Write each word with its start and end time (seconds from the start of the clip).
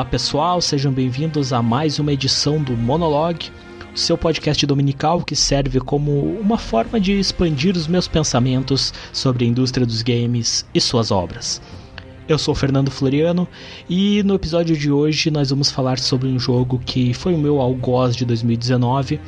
Olá 0.00 0.08
pessoal, 0.08 0.62
sejam 0.62 0.90
bem-vindos 0.90 1.52
a 1.52 1.60
mais 1.60 1.98
uma 1.98 2.10
edição 2.10 2.58
do 2.62 2.72
Monologue, 2.72 3.50
seu 3.94 4.16
podcast 4.16 4.64
dominical 4.64 5.20
que 5.20 5.36
serve 5.36 5.78
como 5.78 6.40
uma 6.40 6.56
forma 6.56 6.98
de 6.98 7.12
expandir 7.20 7.76
os 7.76 7.86
meus 7.86 8.08
pensamentos 8.08 8.94
sobre 9.12 9.44
a 9.44 9.48
indústria 9.48 9.84
dos 9.84 10.00
games 10.00 10.64
e 10.74 10.80
suas 10.80 11.10
obras. 11.10 11.60
Eu 12.26 12.38
sou 12.38 12.54
Fernando 12.54 12.90
Floriano 12.90 13.46
e 13.90 14.22
no 14.22 14.36
episódio 14.36 14.74
de 14.74 14.90
hoje 14.90 15.30
nós 15.30 15.50
vamos 15.50 15.70
falar 15.70 15.98
sobre 15.98 16.28
um 16.28 16.38
jogo 16.38 16.80
que 16.82 17.12
foi 17.12 17.34
o 17.34 17.38
meu 17.38 17.60
algoz 17.60 18.16
de 18.16 18.24
2019 18.24 19.20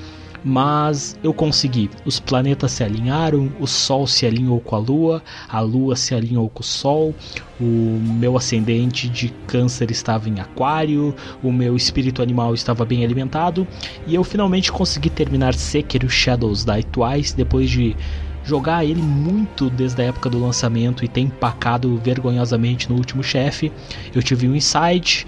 mas 0.44 1.18
eu 1.22 1.32
consegui. 1.32 1.90
Os 2.04 2.18
planetas 2.18 2.72
se 2.72 2.82
alinharam, 2.82 3.50
o 3.60 3.66
Sol 3.66 4.06
se 4.06 4.26
alinhou 4.26 4.60
com 4.60 4.76
a 4.76 4.78
Lua, 4.78 5.22
a 5.48 5.60
Lua 5.60 5.96
se 5.96 6.14
alinhou 6.14 6.48
com 6.48 6.60
o 6.60 6.64
Sol, 6.64 7.14
o 7.60 7.64
meu 7.64 8.36
ascendente 8.36 9.08
de 9.08 9.28
Câncer 9.46 9.90
estava 9.90 10.28
em 10.28 10.40
Aquário, 10.40 11.14
o 11.42 11.52
meu 11.52 11.76
espírito 11.76 12.22
animal 12.22 12.54
estava 12.54 12.84
bem 12.84 13.04
alimentado 13.04 13.66
e 14.06 14.14
eu 14.14 14.24
finalmente 14.24 14.72
consegui 14.72 15.10
terminar 15.10 15.54
Sekiro 15.54 16.08
Shadows 16.08 16.64
Die 16.64 16.84
Twice 16.84 17.36
depois 17.36 17.70
de 17.70 17.96
jogar 18.44 18.84
ele 18.84 19.00
muito 19.00 19.70
desde 19.70 20.02
a 20.02 20.06
época 20.06 20.28
do 20.28 20.40
lançamento 20.40 21.04
e 21.04 21.08
ter 21.08 21.20
empacado 21.20 21.96
vergonhosamente 22.02 22.90
no 22.90 22.96
último 22.96 23.22
chefe. 23.22 23.70
Eu 24.12 24.20
tive 24.20 24.48
um 24.48 24.56
insight, 24.56 25.24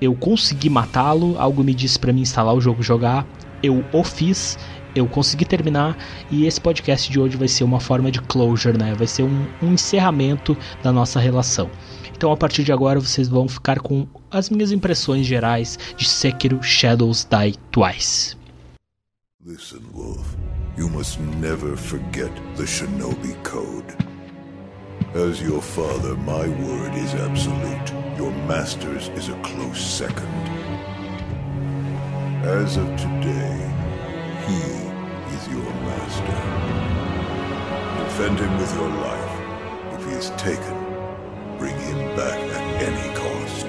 eu 0.00 0.14
consegui 0.14 0.68
matá-lo, 0.68 1.36
algo 1.38 1.64
me 1.64 1.72
disse 1.72 1.98
para 1.98 2.12
mim 2.12 2.20
instalar 2.20 2.54
o 2.54 2.60
jogo 2.60 2.82
jogar 2.82 3.26
eu 3.62 3.84
o 3.92 4.04
fiz, 4.04 4.58
eu 4.94 5.06
consegui 5.06 5.44
terminar 5.44 5.96
e 6.30 6.46
esse 6.46 6.60
podcast 6.60 7.10
de 7.10 7.20
hoje 7.20 7.36
vai 7.36 7.48
ser 7.48 7.64
uma 7.64 7.80
forma 7.80 8.10
de 8.10 8.20
closure, 8.22 8.76
né? 8.76 8.94
Vai 8.94 9.06
ser 9.06 9.22
um, 9.22 9.46
um, 9.62 9.72
encerramento 9.72 10.56
da 10.82 10.92
nossa 10.92 11.20
relação. 11.20 11.70
Então 12.16 12.32
a 12.32 12.36
partir 12.36 12.64
de 12.64 12.72
agora 12.72 13.00
vocês 13.00 13.28
vão 13.28 13.48
ficar 13.48 13.80
com 13.80 14.06
as 14.30 14.50
minhas 14.50 14.72
impressões 14.72 15.26
gerais 15.26 15.78
de 15.96 16.06
Sekiro 16.06 16.62
Shadows 16.62 17.24
Die 17.24 17.56
Twice. 17.70 18.36
Listen, 19.44 19.80
Wolf. 19.94 20.36
You 20.76 20.88
must 20.88 21.18
never 21.40 21.76
forget 21.76 22.30
the 22.56 22.64
Shinobi 22.64 23.34
Code. 23.42 23.96
As 25.14 25.40
your 25.40 25.60
father, 25.60 26.14
my 26.18 26.46
word 26.46 26.94
is 26.94 27.14
absolute. 27.14 27.92
Your 28.16 28.30
master's 28.46 29.08
is 29.16 29.28
a 29.28 29.34
close 29.42 29.80
second. 29.80 30.28
As 32.42 32.78
of 32.78 32.86
today, 32.96 33.70
he 34.46 34.60
is 35.36 35.48
your 35.48 35.70
master. 35.84 36.40
Defend 38.04 38.38
him 38.38 38.56
with 38.56 38.74
your 38.76 38.88
life. 38.88 39.34
If 39.92 40.06
he 40.06 40.12
is 40.12 40.30
taken, 40.40 40.76
bring 41.58 41.76
him 41.78 41.98
back 42.16 42.40
at 42.40 42.82
any 42.82 43.14
cost. 43.14 43.68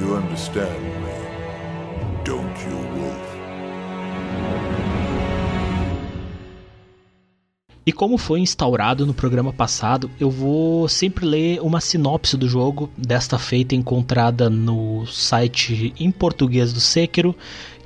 You 0.00 0.16
understand 0.16 0.82
me, 1.04 2.24
don't 2.24 2.56
you, 2.66 2.76
Wolf? 2.98 3.28
E 7.88 7.92
como 7.92 8.18
foi 8.18 8.40
instaurado 8.40 9.06
no 9.06 9.14
programa 9.14 9.50
passado, 9.50 10.10
eu 10.20 10.30
vou 10.30 10.86
sempre 10.90 11.24
ler 11.24 11.58
uma 11.62 11.80
sinopse 11.80 12.36
do 12.36 12.46
jogo, 12.46 12.90
desta 12.98 13.38
feita 13.38 13.74
encontrada 13.74 14.50
no 14.50 15.06
site 15.06 15.94
em 15.98 16.10
português 16.10 16.70
do 16.70 16.82
Sekiro, 16.82 17.34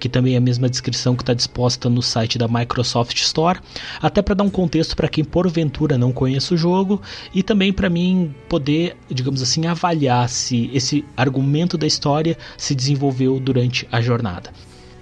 que 0.01 0.09
também 0.09 0.35
é 0.35 0.39
a 0.39 0.41
mesma 0.41 0.69
descrição 0.69 1.15
que 1.15 1.23
está 1.23 1.33
disposta 1.33 1.89
no 1.89 2.03
site 2.03 2.37
da 2.37 2.49
Microsoft 2.49 3.17
Store, 3.19 3.61
até 4.01 4.21
para 4.21 4.35
dar 4.35 4.43
um 4.43 4.51
contexto 4.51 4.97
para 4.97 5.07
quem 5.07 5.23
porventura 5.23 5.97
não 5.97 6.11
conhece 6.11 6.53
o 6.53 6.57
jogo 6.57 7.01
e 7.33 7.41
também 7.41 7.73
para 7.73 7.89
mim 7.89 8.35
poder, 8.49 8.97
digamos 9.09 9.41
assim, 9.41 9.67
avaliar 9.69 10.29
se 10.29 10.69
esse 10.75 11.05
argumento 11.17 11.79
da 11.79 11.87
história 11.87 12.37
se 12.59 12.75
desenvolveu 12.75 13.39
durante 13.39 13.87
a 13.93 14.01
jornada. 14.01 14.53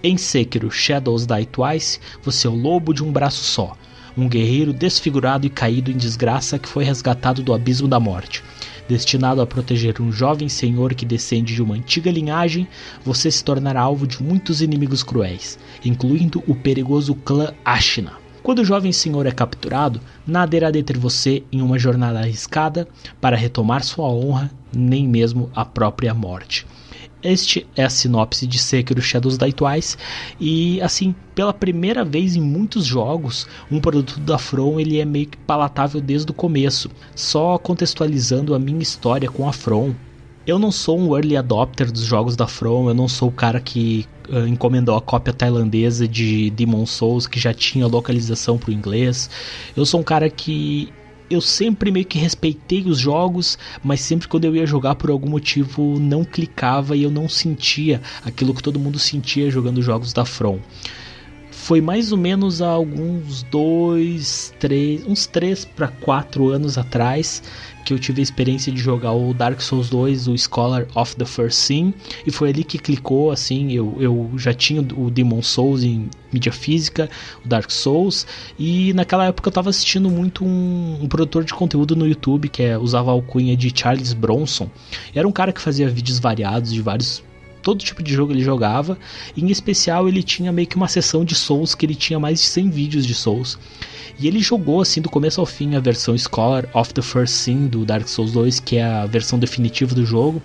Em 0.03 0.19
Sekiro 0.19 0.71
Shadows 0.71 1.25
Die 1.25 1.47
Twice, 1.47 1.99
você 2.23 2.47
é 2.47 2.51
o 2.51 2.55
lobo 2.55 2.93
de 2.93 3.03
um 3.03 3.11
braço 3.11 3.43
só 3.43 3.75
um 4.21 4.29
guerreiro 4.29 4.73
desfigurado 4.73 5.47
e 5.47 5.51
caído 5.51 5.91
em 5.91 5.97
desgraça 5.97 6.59
que 6.59 6.69
foi 6.69 6.85
resgatado 6.85 7.43
do 7.43 7.55
abismo 7.55 7.89
da 7.89 7.99
morte. 7.99 8.45
Destinado 8.87 9.41
a 9.41 9.47
proteger 9.47 10.01
um 10.03 10.13
jovem 10.13 10.49
senhor 10.49 10.95
que 10.95 11.07
descende 11.07 11.55
de 11.55 11.63
uma 11.63 11.75
antiga 11.75 12.11
linhagem, 12.11 12.69
você 13.03 13.31
se 13.31 13.43
tornará 13.43 13.81
alvo 13.81 14.07
de 14.07 14.23
muitos 14.23 14.61
inimigos 14.61 15.03
cruéis, 15.03 15.59
incluindo 15.85 16.43
o 16.47 16.55
perigoso 16.55 17.15
clã 17.15 17.55
Ashina. 17.65 18.13
Quando 18.43 18.59
o 18.59 18.65
jovem 18.65 18.93
senhor 18.93 19.27
é 19.27 19.31
capturado, 19.31 20.01
nada 20.27 20.57
irá 20.57 20.71
deter 20.71 20.99
você 20.99 21.43
em 21.53 21.63
uma 21.63 21.79
jornada 21.79 22.19
arriscada 22.19 22.89
para 23.21 23.37
retomar 23.37 23.83
sua 23.83 24.09
honra, 24.09 24.51
nem 24.75 25.07
mesmo 25.07 25.51
a 25.55 25.65
própria 25.65 26.13
morte. 26.13 26.67
Este 27.23 27.67
é 27.77 27.85
a 27.85 27.91
sinopse 27.91 28.47
de 28.47 28.59
Sekiro 28.59 29.03
Shadows 29.03 29.37
Die 29.37 29.53
Twice 29.53 29.97
e 30.41 30.81
assim, 30.81 31.15
pela 31.35 31.53
primeira 31.53 32.03
vez 32.03 32.35
em 32.35 32.41
muitos 32.41 32.87
jogos, 32.87 33.47
um 33.71 33.79
produto 33.79 34.19
da 34.21 34.39
From 34.39 34.81
ele 34.81 34.99
é 34.99 35.05
meio 35.05 35.27
que 35.27 35.37
palatável 35.37 36.01
desde 36.01 36.31
o 36.31 36.35
começo. 36.35 36.91
Só 37.15 37.59
contextualizando 37.59 38.55
a 38.55 38.59
minha 38.59 38.83
história 38.83 39.31
com 39.31 39.47
a 39.47 39.53
From, 39.53 39.95
eu 40.47 40.59
não 40.59 40.73
sou 40.73 40.99
um 40.99 41.15
early 41.15 41.37
adopter 41.37 41.93
dos 41.93 42.03
jogos 42.03 42.35
da 42.35 42.47
From, 42.47 42.89
eu 42.89 42.95
não 42.95 43.07
sou 43.07 43.29
o 43.29 43.33
cara 43.33 43.61
que 43.61 44.07
uh, 44.31 44.47
encomendou 44.47 44.97
a 44.97 45.01
cópia 45.01 45.35
tailandesa 45.35 46.09
de 46.09 46.49
Demon 46.51 46.87
Souls 46.87 47.27
que 47.27 47.39
já 47.39 47.53
tinha 47.53 47.87
localização 47.87 48.57
para 48.57 48.71
o 48.71 48.73
inglês. 48.73 49.29
Eu 49.77 49.85
sou 49.85 50.01
um 50.01 50.03
cara 50.03 50.31
que 50.31 50.91
eu 51.31 51.41
sempre 51.41 51.93
meio 51.93 52.05
que 52.05 52.19
respeitei 52.19 52.83
os 52.83 52.99
jogos, 52.99 53.57
mas 53.85 54.01
sempre 54.01 54.27
quando 54.27 54.45
eu 54.45 54.57
ia 54.57 54.67
jogar 54.67 54.97
por 54.97 55.11
algum 55.11 55.29
motivo 55.29 55.99
não 56.01 56.25
clicava 56.25 56.97
e 56.97 57.05
eu 57.05 57.11
não 57.11 57.29
sentia 57.29 58.03
aquilo 58.25 58.53
que 58.53 58.63
todo 58.63 58.81
mundo 58.81 58.99
sentia 58.99 59.49
jogando 59.49 59.81
jogos 59.81 60.13
da 60.13 60.25
From. 60.25 60.59
Foi 61.51 61.81
mais 61.81 62.13
ou 62.13 62.19
menos 62.19 62.63
há 62.63 62.69
alguns 62.69 63.43
dois, 63.45 64.55
três, 64.59 65.07
uns 65.07 65.27
três 65.27 65.65
para 65.65 65.89
quatro 65.89 66.49
anos 66.49 66.79
atrás 66.79 67.43
que 67.85 67.93
eu 67.93 67.99
tive 67.99 68.21
a 68.21 68.23
experiência 68.23 68.71
de 68.73 68.81
jogar 68.81 69.13
o 69.13 69.35
Dark 69.35 69.61
Souls 69.61 69.89
2, 69.89 70.29
o 70.29 70.37
Scholar 70.37 70.87
of 70.95 71.17
the 71.17 71.25
First 71.25 71.59
Sin, 71.59 71.95
e 72.27 72.31
foi 72.31 72.51
ali 72.51 72.63
que 72.63 72.79
clicou, 72.79 73.31
assim, 73.31 73.73
eu, 73.73 73.97
eu 73.99 74.31
já 74.37 74.53
tinha 74.53 74.81
o 74.81 75.11
Demon 75.11 75.43
Souls 75.43 75.83
em 75.83 76.09
mídia 76.33 76.53
física, 76.53 77.11
o 77.45 77.49
Dark 77.49 77.71
Souls, 77.71 78.27
e 78.59 78.93
naquela 78.93 79.27
época 79.27 79.49
eu 79.49 79.51
estava 79.51 79.71
assistindo 79.71 80.11
muito 80.11 80.45
um, 80.45 80.99
um, 81.03 81.09
produtor 81.09 81.43
de 81.43 81.55
conteúdo 81.55 81.97
no 81.97 82.07
YouTube, 82.07 82.49
que 82.49 82.63
é, 82.63 82.79
usava 82.79 83.11
a 83.11 83.15
alcunha 83.15 83.57
de 83.57 83.73
Charles 83.75 84.13
Bronson, 84.13 84.71
era 85.15 85.27
um 85.27 85.33
cara 85.33 85.53
que 85.53 85.61
fazia 85.61 85.89
vídeos 85.89 86.19
variados 86.19 86.73
de 86.73 86.81
vários 86.81 87.23
todo 87.63 87.85
tipo 87.85 88.03
de 88.03 88.13
jogo 88.13 88.33
ele 88.33 88.43
jogava. 88.43 88.99
Em 89.37 89.51
especial 89.51 90.09
ele 90.09 90.23
tinha 90.23 90.53
meio 90.53 90.67
que 90.67 90.77
uma 90.77 90.89
sessão 90.89 91.25
de 91.25 91.35
Souls 91.35 91.75
que 91.75 91.87
ele 91.87 91.95
tinha 91.95 92.19
mais 92.19 92.41
de 92.41 92.47
100 92.47 92.71
vídeos 92.71 93.07
de 93.07 93.15
Souls. 93.15 93.59
E 94.19 94.29
ele 94.29 94.41
jogou 94.41 94.81
assim 94.81 95.01
do 95.01 95.09
começo 95.09 95.41
ao 95.41 95.47
fim 95.47 95.75
a 95.75 95.81
versão 95.81 96.17
Scholar 96.17 96.69
of 96.75 96.93
the 96.93 97.03
First 97.03 97.35
Sin 97.35 97.67
do 97.69 97.85
Dark 97.85 98.07
Souls 98.07 98.33
2, 98.33 98.61
que 98.61 98.77
é 98.77 98.85
a 98.85 99.07
versão 99.07 99.39
definitiva 99.39 99.95
do 99.95 100.05
jogo. 100.05 100.43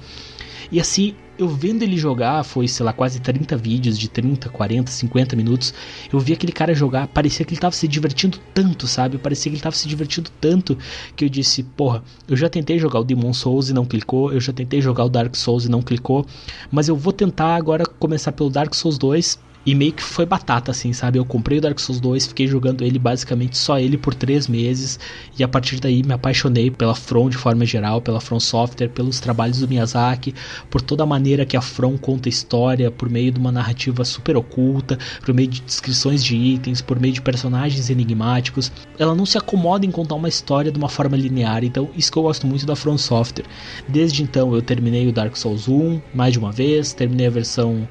E 0.71 0.79
assim, 0.79 1.13
eu 1.37 1.47
vendo 1.47 1.83
ele 1.83 1.97
jogar, 1.97 2.43
foi, 2.43 2.67
sei 2.67 2.85
lá, 2.85 2.93
quase 2.93 3.19
30 3.19 3.57
vídeos 3.57 3.97
de 3.97 4.09
30, 4.09 4.49
40, 4.49 4.91
50 4.91 5.35
minutos. 5.35 5.73
Eu 6.11 6.19
vi 6.19 6.33
aquele 6.33 6.51
cara 6.51 6.73
jogar, 6.73 7.07
parecia 7.07 7.45
que 7.45 7.53
ele 7.53 7.61
tava 7.61 7.75
se 7.75 7.87
divertindo 7.87 8.39
tanto, 8.53 8.87
sabe? 8.87 9.17
Parecia 9.17 9.51
que 9.51 9.55
ele 9.55 9.63
tava 9.63 9.75
se 9.75 9.87
divertindo 9.87 10.29
tanto 10.39 10.77
que 11.15 11.25
eu 11.25 11.29
disse, 11.29 11.63
porra, 11.63 12.03
eu 12.27 12.35
já 12.35 12.49
tentei 12.49 12.79
jogar 12.79 12.99
o 12.99 13.03
Demon 13.03 13.33
Souls 13.33 13.69
e 13.69 13.73
não 13.73 13.85
clicou, 13.85 14.31
eu 14.31 14.39
já 14.39 14.53
tentei 14.53 14.81
jogar 14.81 15.05
o 15.05 15.09
Dark 15.09 15.35
Souls 15.35 15.65
e 15.65 15.69
não 15.69 15.81
clicou, 15.81 16.25
mas 16.71 16.87
eu 16.87 16.95
vou 16.95 17.11
tentar 17.11 17.55
agora 17.55 17.85
começar 17.85 18.31
pelo 18.31 18.49
Dark 18.49 18.73
Souls 18.73 18.97
2 18.97 19.39
e 19.65 19.73
meio 19.73 19.93
que 19.93 20.03
foi 20.03 20.25
batata, 20.25 20.69
assim, 20.69 20.93
sabe? 20.93 21.17
Eu 21.17 21.25
comprei 21.25 21.57
o 21.57 21.61
Dark 21.61 21.79
Souls 21.79 21.99
2, 21.99 22.27
fiquei 22.27 22.47
jogando 22.47 22.83
ele 22.83 22.99
basicamente 22.99 23.57
só 23.57 23.79
ele 23.79 23.97
por 23.97 24.13
três 24.13 24.47
meses. 24.47 24.99
E 25.37 25.43
a 25.43 25.47
partir 25.47 25.79
daí 25.79 26.03
me 26.03 26.13
apaixonei 26.13 26.69
pela 26.69 26.93
From 26.93 27.29
de 27.29 27.37
forma 27.37 27.65
geral, 27.65 28.01
pela 28.01 28.21
From 28.21 28.39
Software, 28.39 28.89
pelos 28.89 29.19
trabalhos 29.19 29.59
do 29.59 29.67
Miyazaki, 29.67 30.35
por 30.69 30.81
toda 30.81 31.03
a 31.03 31.05
maneira 31.05 31.45
que 31.45 31.57
a 31.57 31.61
From 31.61 31.97
conta 31.97 32.29
história, 32.29 32.91
por 32.91 33.09
meio 33.09 33.31
de 33.31 33.39
uma 33.39 33.51
narrativa 33.51 34.05
super 34.05 34.37
oculta, 34.37 34.99
por 35.23 35.33
meio 35.33 35.47
de 35.47 35.61
descrições 35.61 36.23
de 36.23 36.35
itens, 36.35 36.81
por 36.81 36.99
meio 36.99 37.13
de 37.13 37.21
personagens 37.21 37.89
enigmáticos. 37.89 38.71
Ela 38.99 39.15
não 39.15 39.25
se 39.25 39.37
acomoda 39.37 39.85
em 39.85 39.91
contar 39.91 40.15
uma 40.15 40.29
história 40.29 40.71
de 40.71 40.77
uma 40.77 40.89
forma 40.89 41.17
linear, 41.17 41.63
então 41.63 41.89
isso 41.95 42.11
que 42.11 42.17
eu 42.17 42.23
gosto 42.23 42.45
muito 42.45 42.65
da 42.65 42.75
From 42.75 42.97
Software. 42.97 43.45
Desde 43.87 44.21
então 44.21 44.53
eu 44.53 44.61
terminei 44.61 45.07
o 45.07 45.11
Dark 45.11 45.35
Souls 45.35 45.67
1 45.67 46.01
mais 46.13 46.33
de 46.33 46.39
uma 46.39 46.51
vez, 46.51 46.93
terminei 46.93 47.27
a 47.27 47.31
versão 47.31 47.87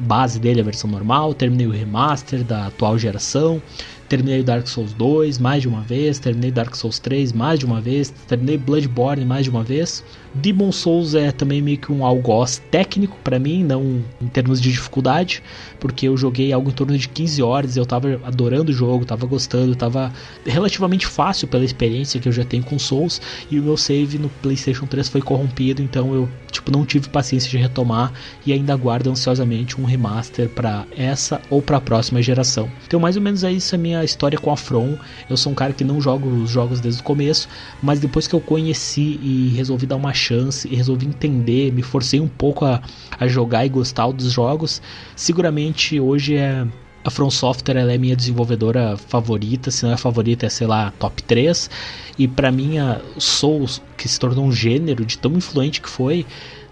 base 0.00 0.40
dele, 0.40 0.60
a 0.60 0.64
versão 0.64 0.90
normal, 0.90 1.15
terminei 1.38 1.66
o 1.66 1.70
remaster 1.70 2.44
da 2.44 2.66
atual 2.66 2.98
geração, 2.98 3.60
terminei 4.08 4.42
Dark 4.42 4.66
Souls 4.66 4.92
2 4.92 5.38
mais 5.38 5.62
de 5.62 5.68
uma 5.68 5.80
vez, 5.80 6.18
terminei 6.18 6.50
Dark 6.50 6.74
Souls 6.74 6.98
3 6.98 7.32
mais 7.32 7.58
de 7.58 7.66
uma 7.66 7.80
vez, 7.80 8.10
terminei 8.28 8.58
Bloodborne 8.58 9.24
mais 9.24 9.44
de 9.44 9.50
uma 9.50 9.62
vez. 9.62 10.04
Demon 10.36 10.70
Souls 10.70 11.14
é 11.14 11.32
também 11.32 11.62
meio 11.62 11.78
que 11.78 11.90
um 11.90 12.04
algoz 12.04 12.62
técnico 12.70 13.16
para 13.24 13.38
mim, 13.38 13.64
não 13.64 14.02
em 14.20 14.28
termos 14.28 14.60
de 14.60 14.70
dificuldade, 14.70 15.42
porque 15.80 16.08
eu 16.08 16.16
joguei 16.16 16.52
algo 16.52 16.70
em 16.70 16.72
torno 16.72 16.96
de 16.96 17.08
15 17.08 17.42
horas, 17.42 17.76
eu 17.76 17.86
tava 17.86 18.20
adorando 18.24 18.70
o 18.70 18.74
jogo, 18.74 19.04
tava 19.04 19.26
gostando, 19.26 19.74
tava 19.74 20.12
relativamente 20.44 21.06
fácil 21.06 21.48
pela 21.48 21.64
experiência 21.64 22.20
que 22.20 22.28
eu 22.28 22.32
já 22.32 22.44
tenho 22.44 22.62
com 22.62 22.78
Souls, 22.78 23.20
e 23.50 23.58
o 23.58 23.62
meu 23.62 23.76
save 23.76 24.18
no 24.18 24.28
PlayStation 24.28 24.86
3 24.86 25.08
foi 25.08 25.22
corrompido, 25.22 25.82
então 25.82 26.14
eu 26.14 26.28
tipo 26.50 26.70
não 26.70 26.84
tive 26.84 27.08
paciência 27.08 27.50
de 27.50 27.58
retomar 27.58 28.12
e 28.44 28.52
ainda 28.52 28.72
aguardo 28.72 29.10
ansiosamente 29.10 29.80
um 29.80 29.84
remaster 29.84 30.48
para 30.48 30.86
essa 30.96 31.40
ou 31.50 31.60
para 31.60 31.76
a 31.76 31.80
próxima 31.80 32.22
geração. 32.22 32.70
Então 32.86 33.00
mais 33.00 33.16
ou 33.16 33.22
menos 33.22 33.44
é 33.44 33.52
isso 33.52 33.74
a 33.74 33.78
minha 33.78 34.04
história 34.04 34.38
com 34.38 34.50
a 34.50 34.56
From. 34.56 34.96
Eu 35.28 35.36
sou 35.36 35.52
um 35.52 35.54
cara 35.54 35.72
que 35.72 35.84
não 35.84 36.00
joga 36.00 36.26
os 36.26 36.50
jogos 36.50 36.80
desde 36.80 37.00
o 37.00 37.04
começo, 37.04 37.48
mas 37.82 38.00
depois 38.00 38.26
que 38.26 38.34
eu 38.34 38.40
conheci 38.40 39.18
e 39.22 39.52
resolvi 39.56 39.86
dar 39.86 39.96
uma 39.96 40.12
chance 40.26 40.66
e 40.68 40.74
resolvi 40.74 41.06
entender, 41.06 41.72
me 41.72 41.82
forcei 41.82 42.20
um 42.20 42.28
pouco 42.28 42.64
a, 42.64 42.82
a 43.18 43.26
jogar 43.26 43.64
e 43.64 43.68
gostar 43.68 44.10
dos 44.12 44.32
jogos, 44.32 44.82
seguramente 45.14 46.00
hoje 46.00 46.36
é 46.36 46.66
a 47.06 47.10
From 47.10 47.30
Software 47.30 47.76
é 47.76 47.96
minha 47.96 48.16
desenvolvedora 48.16 48.96
favorita, 48.96 49.70
se 49.70 49.84
não 49.84 49.92
é 49.92 49.96
favorita 49.96 50.44
é, 50.44 50.48
sei 50.48 50.66
lá, 50.66 50.92
top 50.98 51.22
3. 51.22 51.70
E 52.18 52.26
para 52.26 52.50
mim 52.50 52.78
a 52.78 53.00
Souls, 53.16 53.80
que 53.96 54.08
se 54.08 54.18
tornou 54.18 54.44
um 54.44 54.50
gênero 54.50 55.04
de 55.04 55.16
tão 55.16 55.32
influente 55.34 55.80
que 55.80 55.88
foi, 55.88 56.26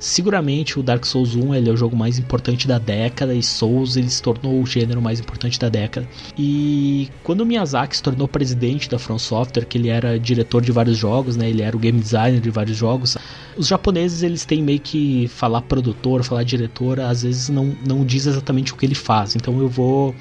Seguramente 0.05 0.79
o 0.79 0.83
Dark 0.83 1.07
Souls 1.07 1.35
1 1.35 1.55
ele 1.55 1.71
é 1.71 1.73
o 1.73 1.77
jogo 1.79 1.97
mais 1.97 2.19
importante 2.19 2.69
da 2.69 2.79
década 2.79 3.35
e 3.35 3.43
Souls 3.43 3.97
ele 3.97 4.11
se 4.11 4.21
tornou 4.21 4.61
o 4.61 4.67
gênero 4.67 5.01
mais 5.01 5.19
importante 5.19 5.59
da 5.59 5.71
década. 5.71 6.07
E 6.37 7.09
quando 7.23 7.41
o 7.41 7.47
Miyazaki 7.47 7.97
se 7.97 8.03
tornou 8.03 8.29
presidente 8.29 8.87
da 8.87 8.99
From 8.99 9.19
Software, 9.19 9.65
que 9.65 9.79
ele 9.79 9.89
era 9.89 10.21
diretor 10.21 10.61
de 10.61 10.71
vários 10.71 10.99
jogos, 10.99 11.39
né, 11.39 11.49
ele 11.49 11.63
era 11.63 11.75
o 11.75 11.81
game 11.81 11.99
designer 11.99 12.39
de 12.39 12.51
vários 12.51 12.77
jogos, 12.77 13.17
os 13.57 13.67
japoneses 13.67 14.23
eles 14.23 14.45
têm 14.45 14.63
meio 14.63 14.79
que 14.79 15.27
falar 15.29 15.63
produtor, 15.63 16.23
falar 16.23 16.43
diretor, 16.43 17.01
às 17.01 17.23
vezes 17.23 17.49
não, 17.49 17.75
não 17.87 18.05
diz 18.05 18.27
exatamente 18.27 18.75
o 18.75 18.77
que 18.77 18.85
ele 18.85 18.95
faz. 18.95 19.35
Então 19.35 19.59
eu 19.59 19.71
vou 19.71 20.15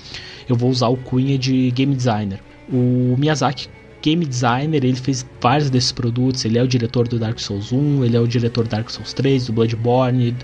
eu 0.48 0.56
vou 0.56 0.70
usar 0.70 0.88
o 0.88 0.96
cunha 0.96 1.38
de 1.38 1.72
game 1.72 1.94
designer. 1.94 2.40
O 2.72 3.18
Miyazaki 3.20 3.68
game 4.04 4.26
designer, 4.26 4.84
ele 4.84 4.98
fez 4.98 5.26
vários 5.40 5.70
desses 5.70 5.94
produtos, 5.94 6.44
ele 6.44 6.58
é 6.58 6.64
o 6.64 6.68
diretor 6.68 7.08
do 7.08 7.18
Dark 7.18 7.40
Souls 7.40 7.72
1, 7.72 8.04
ele 8.04 8.18
é 8.18 8.20
o 8.20 8.28
diretor 8.28 8.66
do 8.66 8.70
Dark 8.70 8.90
Souls 8.90 9.14
3, 9.14 9.48
do 9.48 9.54
Bloodborne, 9.54 10.36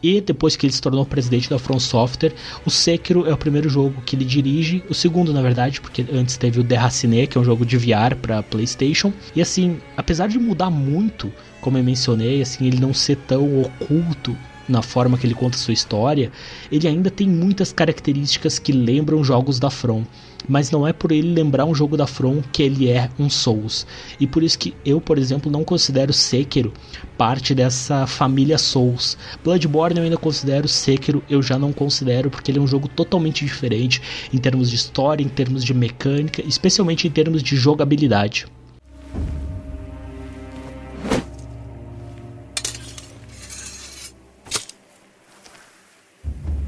e 0.00 0.20
depois 0.20 0.54
que 0.54 0.66
ele 0.66 0.72
se 0.72 0.80
tornou 0.80 1.04
presidente 1.04 1.50
da 1.50 1.58
From 1.58 1.80
Software, 1.80 2.32
o 2.64 2.70
Sekiro 2.70 3.26
é 3.26 3.34
o 3.34 3.36
primeiro 3.36 3.68
jogo 3.68 4.00
que 4.02 4.14
ele 4.14 4.24
dirige, 4.24 4.84
o 4.88 4.94
segundo 4.94 5.32
na 5.32 5.42
verdade, 5.42 5.80
porque 5.80 6.06
antes 6.12 6.36
teve 6.36 6.60
o 6.60 6.62
Derracine, 6.62 7.26
que 7.26 7.36
é 7.36 7.40
um 7.40 7.44
jogo 7.44 7.66
de 7.66 7.76
VR 7.76 8.14
para 8.22 8.40
PlayStation. 8.44 9.12
E 9.34 9.42
assim, 9.42 9.78
apesar 9.96 10.28
de 10.28 10.38
mudar 10.38 10.70
muito, 10.70 11.32
como 11.60 11.76
eu 11.76 11.82
mencionei, 11.82 12.40
assim, 12.40 12.68
ele 12.68 12.78
não 12.78 12.94
ser 12.94 13.16
tão 13.16 13.62
oculto 13.62 14.36
na 14.68 14.82
forma 14.82 15.18
que 15.18 15.26
ele 15.26 15.34
conta 15.34 15.56
sua 15.56 15.74
história, 15.74 16.30
ele 16.70 16.86
ainda 16.86 17.10
tem 17.10 17.28
muitas 17.28 17.72
características 17.72 18.58
que 18.58 18.70
lembram 18.70 19.24
jogos 19.24 19.58
da 19.58 19.70
From 19.70 20.04
mas 20.46 20.70
não 20.70 20.86
é 20.86 20.92
por 20.92 21.10
ele 21.10 21.32
lembrar 21.32 21.64
um 21.64 21.74
jogo 21.74 21.96
da 21.96 22.06
From 22.06 22.42
que 22.52 22.62
ele 22.62 22.88
é 22.88 23.10
um 23.18 23.28
Souls. 23.30 23.86
E 24.20 24.26
por 24.26 24.42
isso 24.42 24.58
que 24.58 24.74
eu, 24.84 25.00
por 25.00 25.18
exemplo, 25.18 25.50
não 25.50 25.64
considero 25.64 26.12
Sekiro 26.12 26.72
parte 27.16 27.54
dessa 27.54 28.06
família 28.06 28.58
Souls. 28.58 29.16
Bloodborne 29.42 29.98
eu 29.98 30.04
ainda 30.04 30.16
considero, 30.16 30.68
Sekiro 30.68 31.22
eu 31.28 31.42
já 31.42 31.58
não 31.58 31.72
considero 31.72 32.30
porque 32.30 32.50
ele 32.50 32.58
é 32.58 32.62
um 32.62 32.66
jogo 32.66 32.88
totalmente 32.88 33.44
diferente 33.44 34.00
em 34.32 34.38
termos 34.38 34.70
de 34.70 34.76
história, 34.76 35.24
em 35.24 35.28
termos 35.28 35.64
de 35.64 35.74
mecânica, 35.74 36.42
especialmente 36.46 37.06
em 37.06 37.10
termos 37.10 37.42
de 37.42 37.56
jogabilidade. 37.56 38.46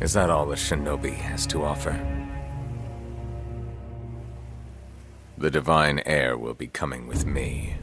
Is 0.03 0.15
that 0.15 0.31
all 0.31 0.47
the 0.47 0.57
shinobi 0.57 1.13
has 1.13 1.47
to 1.49 1.63
offer? 1.63 2.20
The 5.41 5.51
divine 5.51 6.03
heir 6.05 6.37
will 6.37 6.53
be 6.53 6.67
coming 6.67 7.07
with 7.07 7.25
me. 7.25 7.77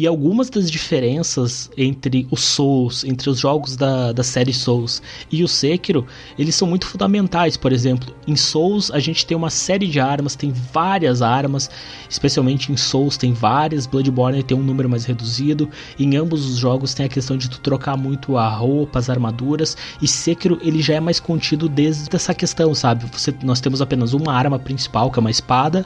E 0.00 0.06
algumas 0.06 0.48
das 0.48 0.70
diferenças 0.70 1.70
entre 1.76 2.26
os 2.30 2.42
Souls, 2.42 3.04
entre 3.04 3.28
os 3.28 3.38
jogos 3.38 3.76
da, 3.76 4.12
da 4.12 4.22
série 4.22 4.50
Souls 4.50 5.02
e 5.30 5.44
o 5.44 5.48
Sekiro, 5.48 6.06
eles 6.38 6.54
são 6.54 6.66
muito 6.66 6.86
fundamentais. 6.86 7.54
Por 7.58 7.70
exemplo, 7.70 8.10
em 8.26 8.34
Souls 8.34 8.90
a 8.90 8.98
gente 8.98 9.26
tem 9.26 9.36
uma 9.36 9.50
série 9.50 9.86
de 9.86 10.00
armas, 10.00 10.34
tem 10.34 10.54
várias 10.72 11.20
armas, 11.20 11.68
especialmente 12.08 12.72
em 12.72 12.78
Souls 12.78 13.18
tem 13.18 13.34
várias, 13.34 13.84
Bloodborne 13.84 14.42
tem 14.42 14.56
um 14.56 14.62
número 14.62 14.88
mais 14.88 15.04
reduzido. 15.04 15.68
Em 15.98 16.16
ambos 16.16 16.46
os 16.46 16.56
jogos 16.56 16.94
tem 16.94 17.04
a 17.04 17.08
questão 17.10 17.36
de 17.36 17.50
tu 17.50 17.60
trocar 17.60 17.98
muito 17.98 18.38
a 18.38 18.48
roupa, 18.48 18.98
as 18.98 19.10
armaduras, 19.10 19.76
e 20.00 20.08
Sekiro 20.08 20.58
ele 20.62 20.80
já 20.80 20.94
é 20.94 21.00
mais 21.00 21.20
contido 21.20 21.68
desde 21.68 22.08
essa 22.16 22.32
questão, 22.32 22.74
sabe? 22.74 23.04
Você, 23.12 23.34
nós 23.42 23.60
temos 23.60 23.82
apenas 23.82 24.14
uma 24.14 24.32
arma 24.32 24.58
principal, 24.58 25.10
que 25.10 25.18
é 25.18 25.20
uma 25.20 25.30
espada, 25.30 25.84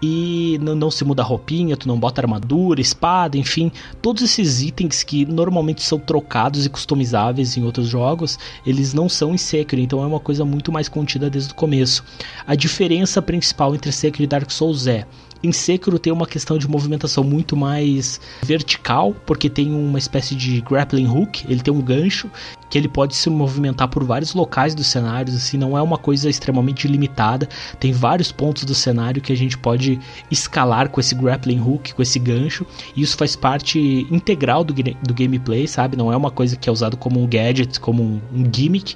e 0.00 0.58
não, 0.60 0.74
não, 0.74 0.90
se 0.90 1.04
muda 1.04 1.22
a 1.22 1.24
roupinha, 1.24 1.76
tu 1.76 1.88
não 1.88 1.98
bota 1.98 2.20
armadura, 2.20 2.80
espada, 2.80 3.36
enfim, 3.36 3.72
todos 4.00 4.22
esses 4.22 4.62
itens 4.62 5.02
que 5.02 5.26
normalmente 5.26 5.82
são 5.82 5.98
trocados 5.98 6.64
e 6.64 6.70
customizáveis 6.70 7.56
em 7.56 7.64
outros 7.64 7.88
jogos, 7.88 8.38
eles 8.64 8.94
não 8.94 9.08
são 9.08 9.34
em 9.34 9.38
Sekiro, 9.38 9.82
então 9.82 10.02
é 10.02 10.06
uma 10.06 10.20
coisa 10.20 10.44
muito 10.44 10.70
mais 10.70 10.88
contida 10.88 11.28
desde 11.28 11.52
o 11.52 11.54
começo. 11.54 12.04
A 12.46 12.54
diferença 12.54 13.20
principal 13.20 13.74
entre 13.74 13.90
Sekiro 13.90 14.24
e 14.24 14.26
Dark 14.26 14.50
Souls 14.50 14.86
é 14.86 15.06
em 15.42 15.52
Sekiro 15.52 15.98
tem 15.98 16.12
uma 16.12 16.26
questão 16.26 16.58
de 16.58 16.68
movimentação 16.68 17.22
muito 17.22 17.56
mais 17.56 18.20
vertical, 18.42 19.14
porque 19.26 19.48
tem 19.48 19.72
uma 19.72 19.98
espécie 19.98 20.34
de 20.34 20.60
grappling 20.60 21.06
hook, 21.06 21.44
ele 21.48 21.60
tem 21.60 21.72
um 21.72 21.80
gancho 21.80 22.30
que 22.68 22.76
ele 22.76 22.88
pode 22.88 23.16
se 23.16 23.30
movimentar 23.30 23.88
por 23.88 24.04
vários 24.04 24.34
locais 24.34 24.74
dos 24.74 24.86
cenários, 24.88 25.34
assim, 25.34 25.56
não 25.56 25.76
é 25.76 25.80
uma 25.80 25.96
coisa 25.96 26.28
extremamente 26.28 26.86
limitada. 26.86 27.48
Tem 27.80 27.92
vários 27.92 28.30
pontos 28.30 28.64
do 28.64 28.74
cenário 28.74 29.22
que 29.22 29.32
a 29.32 29.36
gente 29.36 29.56
pode 29.56 29.98
escalar 30.30 30.90
com 30.90 31.00
esse 31.00 31.14
grappling 31.14 31.60
hook, 31.60 31.94
com 31.94 32.02
esse 32.02 32.18
gancho, 32.18 32.66
e 32.94 33.02
isso 33.02 33.16
faz 33.16 33.34
parte 33.34 34.06
integral 34.10 34.62
do, 34.64 34.74
do 34.74 35.14
gameplay, 35.14 35.66
sabe? 35.66 35.96
Não 35.96 36.12
é 36.12 36.16
uma 36.16 36.30
coisa 36.30 36.56
que 36.56 36.68
é 36.68 36.72
usado 36.72 36.96
como 36.96 37.22
um 37.22 37.26
gadget, 37.26 37.80
como 37.80 38.02
um, 38.02 38.20
um 38.32 38.50
gimmick 38.54 38.94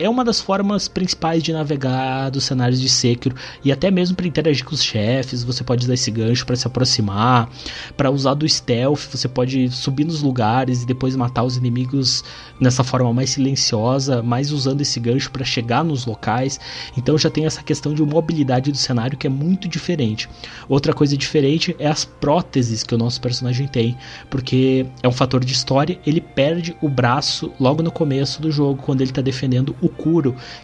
é 0.00 0.08
uma 0.08 0.24
das 0.24 0.40
formas 0.40 0.88
principais 0.88 1.42
de 1.42 1.52
navegar 1.52 2.30
dos 2.30 2.44
cenários 2.44 2.80
de 2.80 2.88
Sekiro 2.88 3.36
e 3.62 3.70
até 3.70 3.90
mesmo 3.90 4.16
para 4.16 4.26
interagir 4.26 4.64
com 4.64 4.74
os 4.74 4.82
chefes, 4.82 5.44
você 5.44 5.62
pode 5.62 5.84
usar 5.84 5.92
esse 5.92 6.10
gancho 6.10 6.46
para 6.46 6.56
se 6.56 6.66
aproximar, 6.66 7.50
para 7.98 8.10
usar 8.10 8.32
do 8.32 8.48
stealth, 8.48 9.10
você 9.12 9.28
pode 9.28 9.68
subir 9.68 10.06
nos 10.06 10.22
lugares 10.22 10.82
e 10.82 10.86
depois 10.86 11.14
matar 11.14 11.42
os 11.44 11.58
inimigos 11.58 12.24
nessa 12.58 12.82
forma 12.82 13.12
mais 13.12 13.30
silenciosa, 13.30 14.22
mais 14.22 14.50
usando 14.50 14.80
esse 14.80 14.98
gancho 14.98 15.30
para 15.30 15.44
chegar 15.44 15.84
nos 15.84 16.06
locais. 16.06 16.58
Então 16.96 17.18
já 17.18 17.28
tem 17.28 17.44
essa 17.44 17.62
questão 17.62 17.92
de 17.92 18.02
mobilidade 18.02 18.72
do 18.72 18.78
cenário 18.78 19.18
que 19.18 19.26
é 19.26 19.30
muito 19.30 19.68
diferente. 19.68 20.30
Outra 20.66 20.94
coisa 20.94 21.14
diferente 21.14 21.76
é 21.78 21.86
as 21.86 22.06
próteses 22.06 22.82
que 22.82 22.94
o 22.94 22.98
nosso 22.98 23.20
personagem 23.20 23.68
tem, 23.68 23.98
porque 24.30 24.86
é 25.02 25.08
um 25.08 25.12
fator 25.12 25.44
de 25.44 25.52
história, 25.52 25.98
ele 26.06 26.22
perde 26.22 26.74
o 26.80 26.88
braço 26.88 27.52
logo 27.60 27.82
no 27.82 27.92
começo 27.92 28.40
do 28.40 28.50
jogo 28.50 28.82
quando 28.82 29.02
ele 29.02 29.10
está 29.10 29.20
defendendo 29.20 29.76
o 29.82 29.89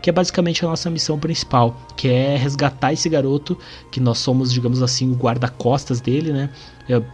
Que 0.00 0.10
é 0.10 0.12
basicamente 0.12 0.64
a 0.64 0.68
nossa 0.68 0.90
missão 0.90 1.18
principal, 1.18 1.76
que 1.96 2.08
é 2.08 2.36
resgatar 2.36 2.92
esse 2.92 3.08
garoto, 3.08 3.58
que 3.90 4.00
nós 4.00 4.18
somos, 4.18 4.52
digamos 4.52 4.82
assim, 4.82 5.10
o 5.10 5.14
guarda-costas 5.14 6.00
dele, 6.00 6.32
né? 6.32 6.50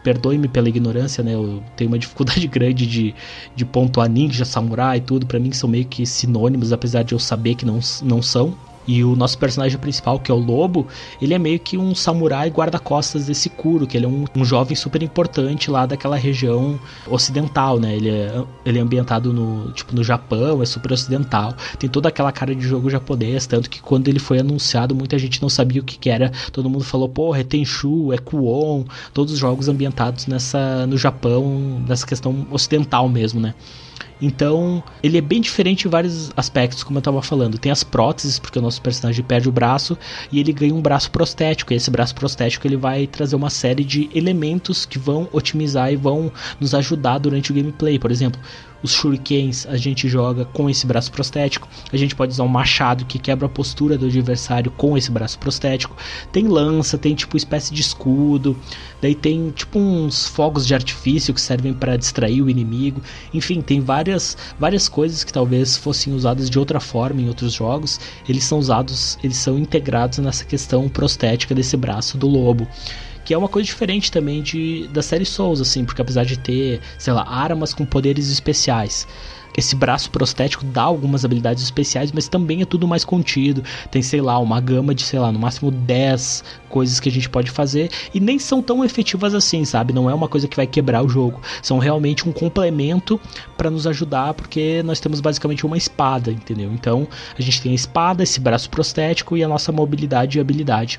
Perdoe-me 0.02 0.48
pela 0.48 0.68
ignorância, 0.68 1.24
né? 1.24 1.34
Eu 1.34 1.62
tenho 1.76 1.90
uma 1.90 1.98
dificuldade 1.98 2.46
grande 2.46 2.86
de, 2.86 3.14
de 3.56 3.64
pontuar 3.64 4.08
ninja, 4.08 4.44
samurai 4.44 4.98
e 4.98 5.00
tudo. 5.00 5.26
para 5.26 5.38
mim 5.38 5.52
são 5.52 5.68
meio 5.68 5.84
que 5.84 6.06
sinônimos, 6.06 6.72
apesar 6.72 7.02
de 7.02 7.14
eu 7.14 7.18
saber 7.18 7.54
que 7.54 7.64
não, 7.64 7.80
não 8.02 8.22
são. 8.22 8.54
E 8.86 9.04
o 9.04 9.14
nosso 9.14 9.38
personagem 9.38 9.78
principal, 9.78 10.18
que 10.18 10.30
é 10.30 10.34
o 10.34 10.38
Lobo, 10.38 10.86
ele 11.20 11.34
é 11.34 11.38
meio 11.38 11.58
que 11.58 11.78
um 11.78 11.94
samurai 11.94 12.50
guarda-costas 12.50 13.26
desse 13.26 13.48
Kuro, 13.48 13.86
que 13.86 13.96
ele 13.96 14.06
é 14.06 14.08
um, 14.08 14.24
um, 14.34 14.44
jovem 14.44 14.74
super 14.74 15.02
importante 15.02 15.70
lá 15.70 15.86
daquela 15.86 16.16
região 16.16 16.78
ocidental, 17.06 17.78
né? 17.78 17.94
Ele 17.94 18.10
é, 18.10 18.44
ele 18.64 18.78
é 18.78 18.82
ambientado 18.82 19.32
no, 19.32 19.70
tipo, 19.72 19.94
no 19.94 20.02
Japão, 20.02 20.62
é 20.62 20.66
super 20.66 20.92
ocidental. 20.92 21.54
Tem 21.78 21.88
toda 21.88 22.08
aquela 22.08 22.32
cara 22.32 22.54
de 22.54 22.62
jogo 22.62 22.90
japonês, 22.90 23.46
tanto 23.46 23.70
que 23.70 23.80
quando 23.80 24.08
ele 24.08 24.18
foi 24.18 24.40
anunciado, 24.40 24.94
muita 24.94 25.18
gente 25.18 25.40
não 25.40 25.48
sabia 25.48 25.80
o 25.80 25.84
que, 25.84 25.98
que 25.98 26.10
era. 26.10 26.32
Todo 26.50 26.68
mundo 26.68 26.84
falou, 26.84 27.08
porra, 27.08 27.40
é 27.40 27.44
Tenchu, 27.44 28.12
é 28.12 28.18
Kuon, 28.18 28.84
todos 29.14 29.32
os 29.32 29.38
jogos 29.38 29.68
ambientados 29.68 30.26
nessa 30.26 30.86
no 30.86 30.96
Japão, 30.98 31.82
nessa 31.86 32.06
questão 32.06 32.46
ocidental 32.50 33.08
mesmo, 33.08 33.40
né? 33.40 33.54
Então, 34.22 34.80
ele 35.02 35.18
é 35.18 35.20
bem 35.20 35.40
diferente 35.40 35.88
em 35.88 35.90
vários 35.90 36.30
aspectos, 36.36 36.84
como 36.84 36.96
eu 36.96 37.00
estava 37.00 37.20
falando. 37.20 37.58
Tem 37.58 37.72
as 37.72 37.82
próteses, 37.82 38.38
porque 38.38 38.56
o 38.56 38.62
nosso 38.62 38.80
personagem 38.80 39.24
perde 39.24 39.48
o 39.48 39.52
braço 39.52 39.98
e 40.30 40.38
ele 40.38 40.52
ganha 40.52 40.72
um 40.72 40.80
braço 40.80 41.10
prostético. 41.10 41.72
E 41.72 41.76
esse 41.76 41.90
braço 41.90 42.14
prostético 42.14 42.64
ele 42.64 42.76
vai 42.76 43.08
trazer 43.08 43.34
uma 43.34 43.50
série 43.50 43.82
de 43.82 44.08
elementos 44.14 44.86
que 44.86 44.96
vão 44.96 45.28
otimizar 45.32 45.92
e 45.92 45.96
vão 45.96 46.30
nos 46.60 46.72
ajudar 46.72 47.18
durante 47.18 47.50
o 47.50 47.54
gameplay. 47.54 47.98
Por 47.98 48.12
exemplo, 48.12 48.40
os 48.82 48.92
shurikens 48.92 49.66
a 49.66 49.76
gente 49.76 50.08
joga 50.08 50.44
com 50.44 50.68
esse 50.68 50.86
braço 50.86 51.10
prostético. 51.12 51.68
A 51.92 51.96
gente 51.96 52.14
pode 52.14 52.32
usar 52.32 52.42
um 52.42 52.48
machado 52.48 53.04
que 53.04 53.18
quebra 53.18 53.46
a 53.46 53.48
postura 53.48 53.96
do 53.96 54.06
adversário 54.06 54.70
com 54.72 54.96
esse 54.96 55.10
braço 55.10 55.38
prostético. 55.38 55.96
Tem 56.32 56.48
lança, 56.48 56.98
tem 56.98 57.14
tipo 57.14 57.36
espécie 57.36 57.72
de 57.72 57.80
escudo. 57.80 58.56
Daí 59.00 59.14
tem 59.14 59.50
tipo 59.50 59.78
uns 59.78 60.26
fogos 60.26 60.66
de 60.66 60.74
artifício 60.74 61.32
que 61.32 61.40
servem 61.40 61.72
para 61.72 61.96
distrair 61.96 62.42
o 62.42 62.50
inimigo. 62.50 63.00
Enfim, 63.32 63.60
tem 63.60 63.80
várias 64.12 64.36
várias 64.58 64.88
coisas 64.88 65.24
que 65.24 65.32
talvez 65.32 65.76
fossem 65.76 66.12
usadas 66.12 66.48
de 66.48 66.58
outra 66.58 66.80
forma 66.80 67.20
em 67.20 67.28
outros 67.28 67.52
jogos. 67.52 67.98
Eles 68.28 68.44
são 68.44 68.58
usados, 68.58 69.18
eles 69.22 69.36
são 69.36 69.58
integrados 69.58 70.18
nessa 70.18 70.44
questão 70.44 70.88
prostética 70.88 71.54
desse 71.54 71.76
braço 71.76 72.16
do 72.18 72.28
lobo 72.28 72.66
que 73.24 73.32
é 73.32 73.38
uma 73.38 73.48
coisa 73.48 73.66
diferente 73.66 74.10
também 74.10 74.42
de 74.42 74.88
da 74.88 75.00
série 75.00 75.24
Souls, 75.24 75.60
assim, 75.60 75.84
porque 75.84 76.02
apesar 76.02 76.24
de 76.24 76.36
ter, 76.36 76.80
sei 76.98 77.12
lá, 77.12 77.22
armas 77.22 77.72
com 77.72 77.84
poderes 77.86 78.28
especiais, 78.28 79.06
esse 79.56 79.76
braço 79.76 80.10
prostético 80.10 80.64
dá 80.64 80.82
algumas 80.82 81.24
habilidades 81.24 81.62
especiais, 81.62 82.10
mas 82.12 82.28
também 82.28 82.62
é 82.62 82.64
tudo 82.64 82.88
mais 82.88 83.04
contido. 83.04 83.62
Tem, 83.90 84.02
sei 84.02 84.20
lá, 84.20 84.38
uma 84.38 84.60
gama 84.60 84.94
de, 84.94 85.02
sei 85.02 85.18
lá, 85.18 85.30
no 85.30 85.38
máximo 85.38 85.70
10 85.70 86.44
coisas 86.68 86.98
que 86.98 87.08
a 87.08 87.12
gente 87.12 87.28
pode 87.28 87.50
fazer 87.50 87.90
e 88.14 88.20
nem 88.20 88.38
são 88.38 88.62
tão 88.62 88.84
efetivas 88.84 89.34
assim, 89.34 89.64
sabe? 89.64 89.92
Não 89.92 90.08
é 90.08 90.14
uma 90.14 90.28
coisa 90.28 90.48
que 90.48 90.56
vai 90.56 90.66
quebrar 90.66 91.04
o 91.04 91.08
jogo. 91.08 91.40
São 91.62 91.78
realmente 91.78 92.28
um 92.28 92.32
complemento 92.32 93.20
para 93.56 93.70
nos 93.70 93.86
ajudar, 93.86 94.34
porque 94.34 94.82
nós 94.84 95.00
temos 95.00 95.20
basicamente 95.20 95.66
uma 95.66 95.76
espada, 95.76 96.30
entendeu? 96.30 96.72
Então, 96.72 97.06
a 97.38 97.42
gente 97.42 97.60
tem 97.60 97.72
a 97.72 97.74
espada, 97.74 98.22
esse 98.22 98.40
braço 98.40 98.70
prostético 98.70 99.36
e 99.36 99.44
a 99.44 99.48
nossa 99.48 99.70
mobilidade 99.70 100.38
e 100.38 100.40
habilidade 100.40 100.98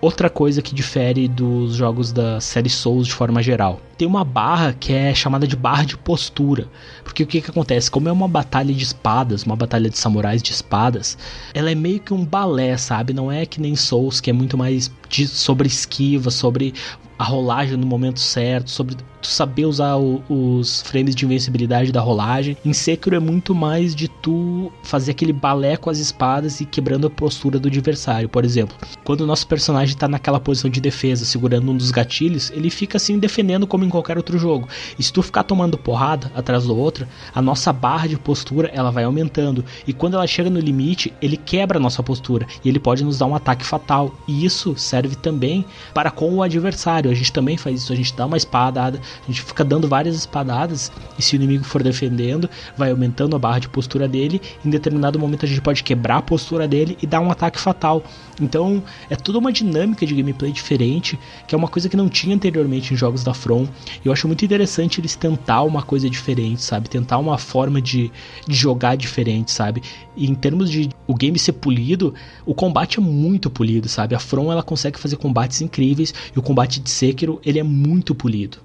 outra 0.00 0.28
coisa 0.28 0.62
que 0.62 0.74
difere 0.74 1.26
dos 1.26 1.74
jogos 1.74 2.12
da 2.12 2.40
série 2.40 2.68
Souls 2.68 3.06
de 3.06 3.12
forma 3.12 3.42
geral. 3.42 3.80
Tem 3.96 4.06
uma 4.06 4.24
barra 4.24 4.72
que 4.72 4.92
é 4.92 5.14
chamada 5.14 5.46
de 5.46 5.56
barra 5.56 5.84
de 5.84 5.96
postura. 5.96 6.68
Porque 7.02 7.22
o 7.22 7.26
que, 7.26 7.40
que 7.40 7.50
acontece? 7.50 7.90
Como 7.90 8.08
é 8.08 8.12
uma 8.12 8.28
batalha 8.28 8.74
de 8.74 8.84
espadas, 8.84 9.44
uma 9.44 9.56
batalha 9.56 9.88
de 9.88 9.98
samurais 9.98 10.42
de 10.42 10.52
espadas, 10.52 11.16
ela 11.54 11.70
é 11.70 11.74
meio 11.74 12.00
que 12.00 12.12
um 12.12 12.24
balé, 12.24 12.76
sabe? 12.76 13.12
Não 13.12 13.32
é 13.32 13.46
que 13.46 13.60
nem 13.60 13.74
Souls, 13.74 14.20
que 14.20 14.30
é 14.30 14.32
muito 14.32 14.56
mais 14.56 14.90
de, 15.08 15.26
sobre 15.26 15.66
esquiva, 15.66 16.30
sobre 16.30 16.74
a 17.18 17.24
rolagem 17.24 17.76
no 17.76 17.86
momento 17.86 18.20
certo, 18.20 18.70
sobre 18.70 18.94
tu 18.94 19.04
saber 19.26 19.66
usar 19.66 19.96
o, 19.96 20.22
os 20.28 20.82
frames 20.82 21.14
de 21.14 21.24
invencibilidade 21.24 21.90
da 21.92 22.00
rolagem. 22.00 22.56
Em 22.64 22.72
Sekiro 22.72 23.16
é 23.16 23.20
muito 23.20 23.54
mais 23.54 23.94
de 23.94 24.08
tu 24.08 24.72
fazer 24.82 25.12
aquele 25.12 25.32
balé 25.32 25.76
com 25.76 25.90
as 25.90 25.98
espadas 25.98 26.60
e 26.60 26.66
quebrando 26.66 27.06
a 27.06 27.10
postura 27.10 27.58
do 27.58 27.68
adversário. 27.68 28.28
Por 28.28 28.44
exemplo, 28.44 28.76
quando 29.04 29.22
o 29.22 29.26
nosso 29.26 29.46
personagem 29.46 29.94
está 29.94 30.06
naquela 30.06 30.38
posição 30.38 30.70
de 30.70 30.80
defesa, 30.80 31.24
segurando 31.24 31.70
um 31.70 31.76
dos 31.76 31.90
gatilhos, 31.90 32.50
ele 32.50 32.70
fica 32.70 32.96
assim 32.96 33.18
defendendo 33.18 33.66
como 33.66 33.84
em 33.84 33.88
qualquer 33.88 34.16
outro 34.16 34.38
jogo. 34.38 34.68
E 34.98 35.02
se 35.02 35.12
tu 35.12 35.22
ficar 35.22 35.42
tomando 35.42 35.78
porrada 35.78 36.30
atrás 36.34 36.64
do 36.64 36.76
outro, 36.76 37.06
a 37.34 37.42
nossa 37.42 37.72
barra 37.72 38.06
de 38.06 38.18
postura 38.18 38.70
ela 38.72 38.90
vai 38.90 39.04
aumentando. 39.04 39.64
E 39.86 39.92
quando 39.92 40.14
ela 40.14 40.26
chega 40.26 40.50
no 40.50 40.60
limite, 40.60 41.12
ele 41.20 41.36
quebra 41.36 41.78
a 41.78 41.80
nossa 41.80 42.02
postura 42.02 42.46
e 42.64 42.68
ele 42.68 42.78
pode 42.78 43.04
nos 43.04 43.18
dar 43.18 43.26
um 43.26 43.34
ataque 43.34 43.64
fatal. 43.64 44.14
E 44.28 44.44
isso 44.44 44.74
serve 44.76 45.16
também 45.16 45.64
para 45.94 46.10
com 46.10 46.34
o 46.34 46.42
adversário. 46.42 47.05
A 47.08 47.14
gente 47.14 47.32
também 47.32 47.56
faz 47.56 47.82
isso, 47.82 47.92
a 47.92 47.96
gente 47.96 48.14
dá 48.14 48.26
uma 48.26 48.36
espadada, 48.36 49.00
a 49.22 49.26
gente 49.26 49.42
fica 49.42 49.64
dando 49.64 49.88
várias 49.88 50.16
espadadas 50.16 50.90
e 51.18 51.22
se 51.22 51.34
o 51.34 51.36
inimigo 51.36 51.64
for 51.64 51.82
defendendo, 51.82 52.48
vai 52.76 52.90
aumentando 52.90 53.36
a 53.36 53.38
barra 53.38 53.58
de 53.58 53.68
postura 53.68 54.08
dele. 54.08 54.40
Em 54.64 54.70
determinado 54.70 55.18
momento 55.18 55.44
a 55.44 55.48
gente 55.48 55.60
pode 55.60 55.82
quebrar 55.82 56.18
a 56.18 56.22
postura 56.22 56.66
dele 56.68 56.96
e 57.02 57.06
dar 57.06 57.20
um 57.20 57.30
ataque 57.30 57.58
fatal. 57.58 58.02
Então 58.40 58.82
é 59.08 59.16
toda 59.16 59.38
uma 59.38 59.52
dinâmica 59.52 60.06
de 60.06 60.14
gameplay 60.14 60.52
diferente, 60.52 61.18
que 61.46 61.54
é 61.54 61.58
uma 61.58 61.68
coisa 61.68 61.88
que 61.88 61.96
não 61.96 62.08
tinha 62.08 62.34
anteriormente 62.34 62.92
em 62.92 62.96
jogos 62.96 63.24
da 63.24 63.32
From. 63.32 63.66
Eu 64.04 64.12
acho 64.12 64.26
muito 64.26 64.44
interessante 64.44 65.00
eles 65.00 65.16
tentar 65.16 65.62
uma 65.62 65.82
coisa 65.82 66.08
diferente, 66.08 66.62
sabe? 66.62 66.88
Tentar 66.88 67.18
uma 67.18 67.38
forma 67.38 67.80
de, 67.80 68.10
de 68.46 68.54
jogar 68.54 68.96
diferente, 68.96 69.50
sabe? 69.52 69.82
E 70.16 70.26
em 70.26 70.34
termos 70.34 70.70
de 70.70 70.88
o 71.06 71.14
game 71.14 71.38
ser 71.38 71.52
polido, 71.52 72.14
o 72.44 72.54
combate 72.54 72.98
é 72.98 73.02
muito 73.02 73.48
polido, 73.48 73.88
sabe? 73.88 74.14
A 74.14 74.18
From 74.18 74.50
ela 74.50 74.62
consegue 74.62 74.98
fazer 74.98 75.16
combates 75.16 75.60
incríveis 75.60 76.12
e 76.34 76.38
o 76.38 76.42
combate 76.42 76.80
de 76.80 76.90
Sekiro 76.96 77.38
ele 77.44 77.58
é 77.58 77.62
muito 77.62 78.14
polido. 78.14 78.56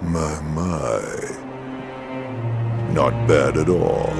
My, 0.00 0.40
my. 0.54 1.02
Not 2.94 3.12
bad 3.26 3.58
at 3.58 3.68
all. 3.68 4.14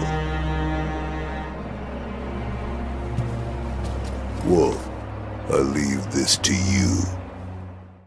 Wolf, 4.47 4.77
I 5.49 5.61
leave 5.61 6.11
this 6.11 6.37
to 6.37 6.53
you. 6.53 7.24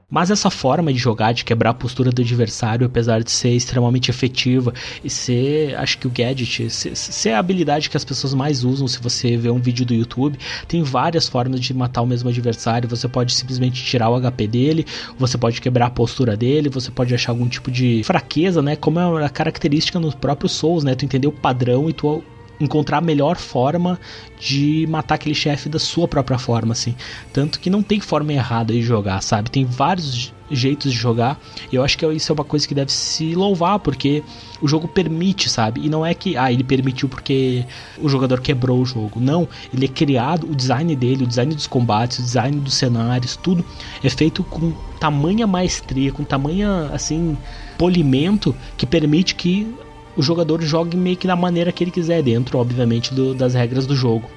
Mas 0.09 0.31
essa 0.31 0.49
forma 0.49 0.93
de 0.93 0.97
jogar, 0.97 1.33
de 1.33 1.43
quebrar 1.43 1.71
a 1.71 1.73
postura 1.73 2.11
do 2.11 2.21
adversário, 2.21 2.87
apesar 2.87 3.21
de 3.21 3.29
ser 3.29 3.49
extremamente 3.49 4.09
efetiva 4.09 4.73
e 5.03 5.09
ser, 5.09 5.75
acho 5.75 5.97
que 5.97 6.07
o 6.07 6.09
gadget, 6.09 6.69
ser, 6.69 6.95
ser, 6.95 7.31
a 7.31 7.39
habilidade 7.39 7.89
que 7.89 7.97
as 7.97 8.05
pessoas 8.05 8.33
mais 8.33 8.63
usam 8.63 8.87
se 8.87 9.01
você 9.01 9.35
vê 9.35 9.49
um 9.49 9.59
vídeo 9.59 9.85
do 9.85 9.93
YouTube, 9.93 10.39
tem 10.65 10.81
várias 10.81 11.27
formas 11.27 11.59
de 11.59 11.73
matar 11.73 12.03
o 12.03 12.07
mesmo 12.07 12.29
adversário. 12.29 12.87
Você 12.87 13.05
pode 13.09 13.33
simplesmente 13.33 13.83
tirar 13.83 14.09
o 14.09 14.17
HP 14.17 14.47
dele, 14.47 14.85
você 15.19 15.37
pode 15.37 15.59
quebrar 15.59 15.87
a 15.87 15.91
postura 15.91 16.37
dele, 16.37 16.69
você 16.69 16.89
pode 16.89 17.13
achar 17.13 17.33
algum 17.33 17.49
tipo 17.49 17.69
de 17.69 18.01
fraqueza, 18.05 18.61
né? 18.61 18.77
Como 18.77 19.01
é 19.01 19.25
a 19.25 19.29
característica 19.29 19.99
no 19.99 20.15
próprio 20.15 20.47
Souls, 20.47 20.85
né? 20.85 20.95
Tu 20.95 21.03
entender 21.03 21.27
o 21.27 21.33
padrão 21.33 21.89
e 21.89 21.93
tu 21.93 22.23
encontrar 22.59 22.97
a 22.97 23.01
melhor 23.01 23.37
forma 23.37 23.99
de 24.39 24.85
matar 24.89 25.15
aquele 25.15 25.35
chefe 25.35 25.69
da 25.69 25.79
sua 25.79 26.07
própria 26.07 26.37
forma, 26.37 26.73
assim. 26.73 26.95
Tanto 27.33 27.59
que 27.59 27.69
não 27.69 27.81
tem 27.81 27.99
forma 27.99 28.33
errada 28.33 28.73
de 28.73 28.81
jogar, 28.81 29.21
sabe? 29.21 29.49
Tem 29.49 29.65
vários 29.65 30.33
jeitos 30.49 30.91
de 30.91 30.97
jogar. 30.97 31.39
E 31.71 31.75
eu 31.75 31.83
acho 31.83 31.97
que 31.97 32.05
isso 32.07 32.31
é 32.31 32.33
uma 32.33 32.43
coisa 32.43 32.67
que 32.67 32.73
deve 32.73 32.91
se 32.91 33.35
louvar, 33.35 33.79
porque 33.79 34.23
o 34.61 34.67
jogo 34.67 34.87
permite, 34.87 35.49
sabe? 35.49 35.81
E 35.85 35.89
não 35.89 36.05
é 36.05 36.13
que, 36.13 36.37
ah, 36.37 36.51
ele 36.51 36.63
permitiu 36.63 37.09
porque 37.09 37.65
o 37.99 38.07
jogador 38.07 38.41
quebrou 38.41 38.81
o 38.81 38.85
jogo. 38.85 39.19
Não, 39.19 39.47
ele 39.73 39.85
é 39.85 39.89
criado, 39.89 40.49
o 40.49 40.55
design 40.55 40.95
dele, 40.95 41.23
o 41.23 41.27
design 41.27 41.53
dos 41.53 41.67
combates, 41.67 42.19
o 42.19 42.23
design 42.23 42.59
dos 42.59 42.73
cenários, 42.73 43.35
tudo 43.35 43.63
é 44.03 44.09
feito 44.09 44.43
com 44.43 44.71
tamanha 44.99 45.45
maestria, 45.45 46.11
com 46.11 46.23
tamanha, 46.23 46.89
assim, 46.93 47.37
polimento 47.77 48.55
que 48.77 48.85
permite 48.85 49.35
que 49.35 49.67
o 50.17 50.21
jogador 50.21 50.61
jogue 50.61 50.97
meio 50.97 51.15
que 51.15 51.27
da 51.27 51.35
maneira 51.35 51.71
que 51.71 51.83
ele 51.83 51.91
quiser, 51.91 52.23
dentro, 52.23 52.57
obviamente, 52.57 53.13
do, 53.13 53.33
das 53.35 53.53
regras 53.53 53.85
do 53.85 53.95
jogo. 53.95 54.27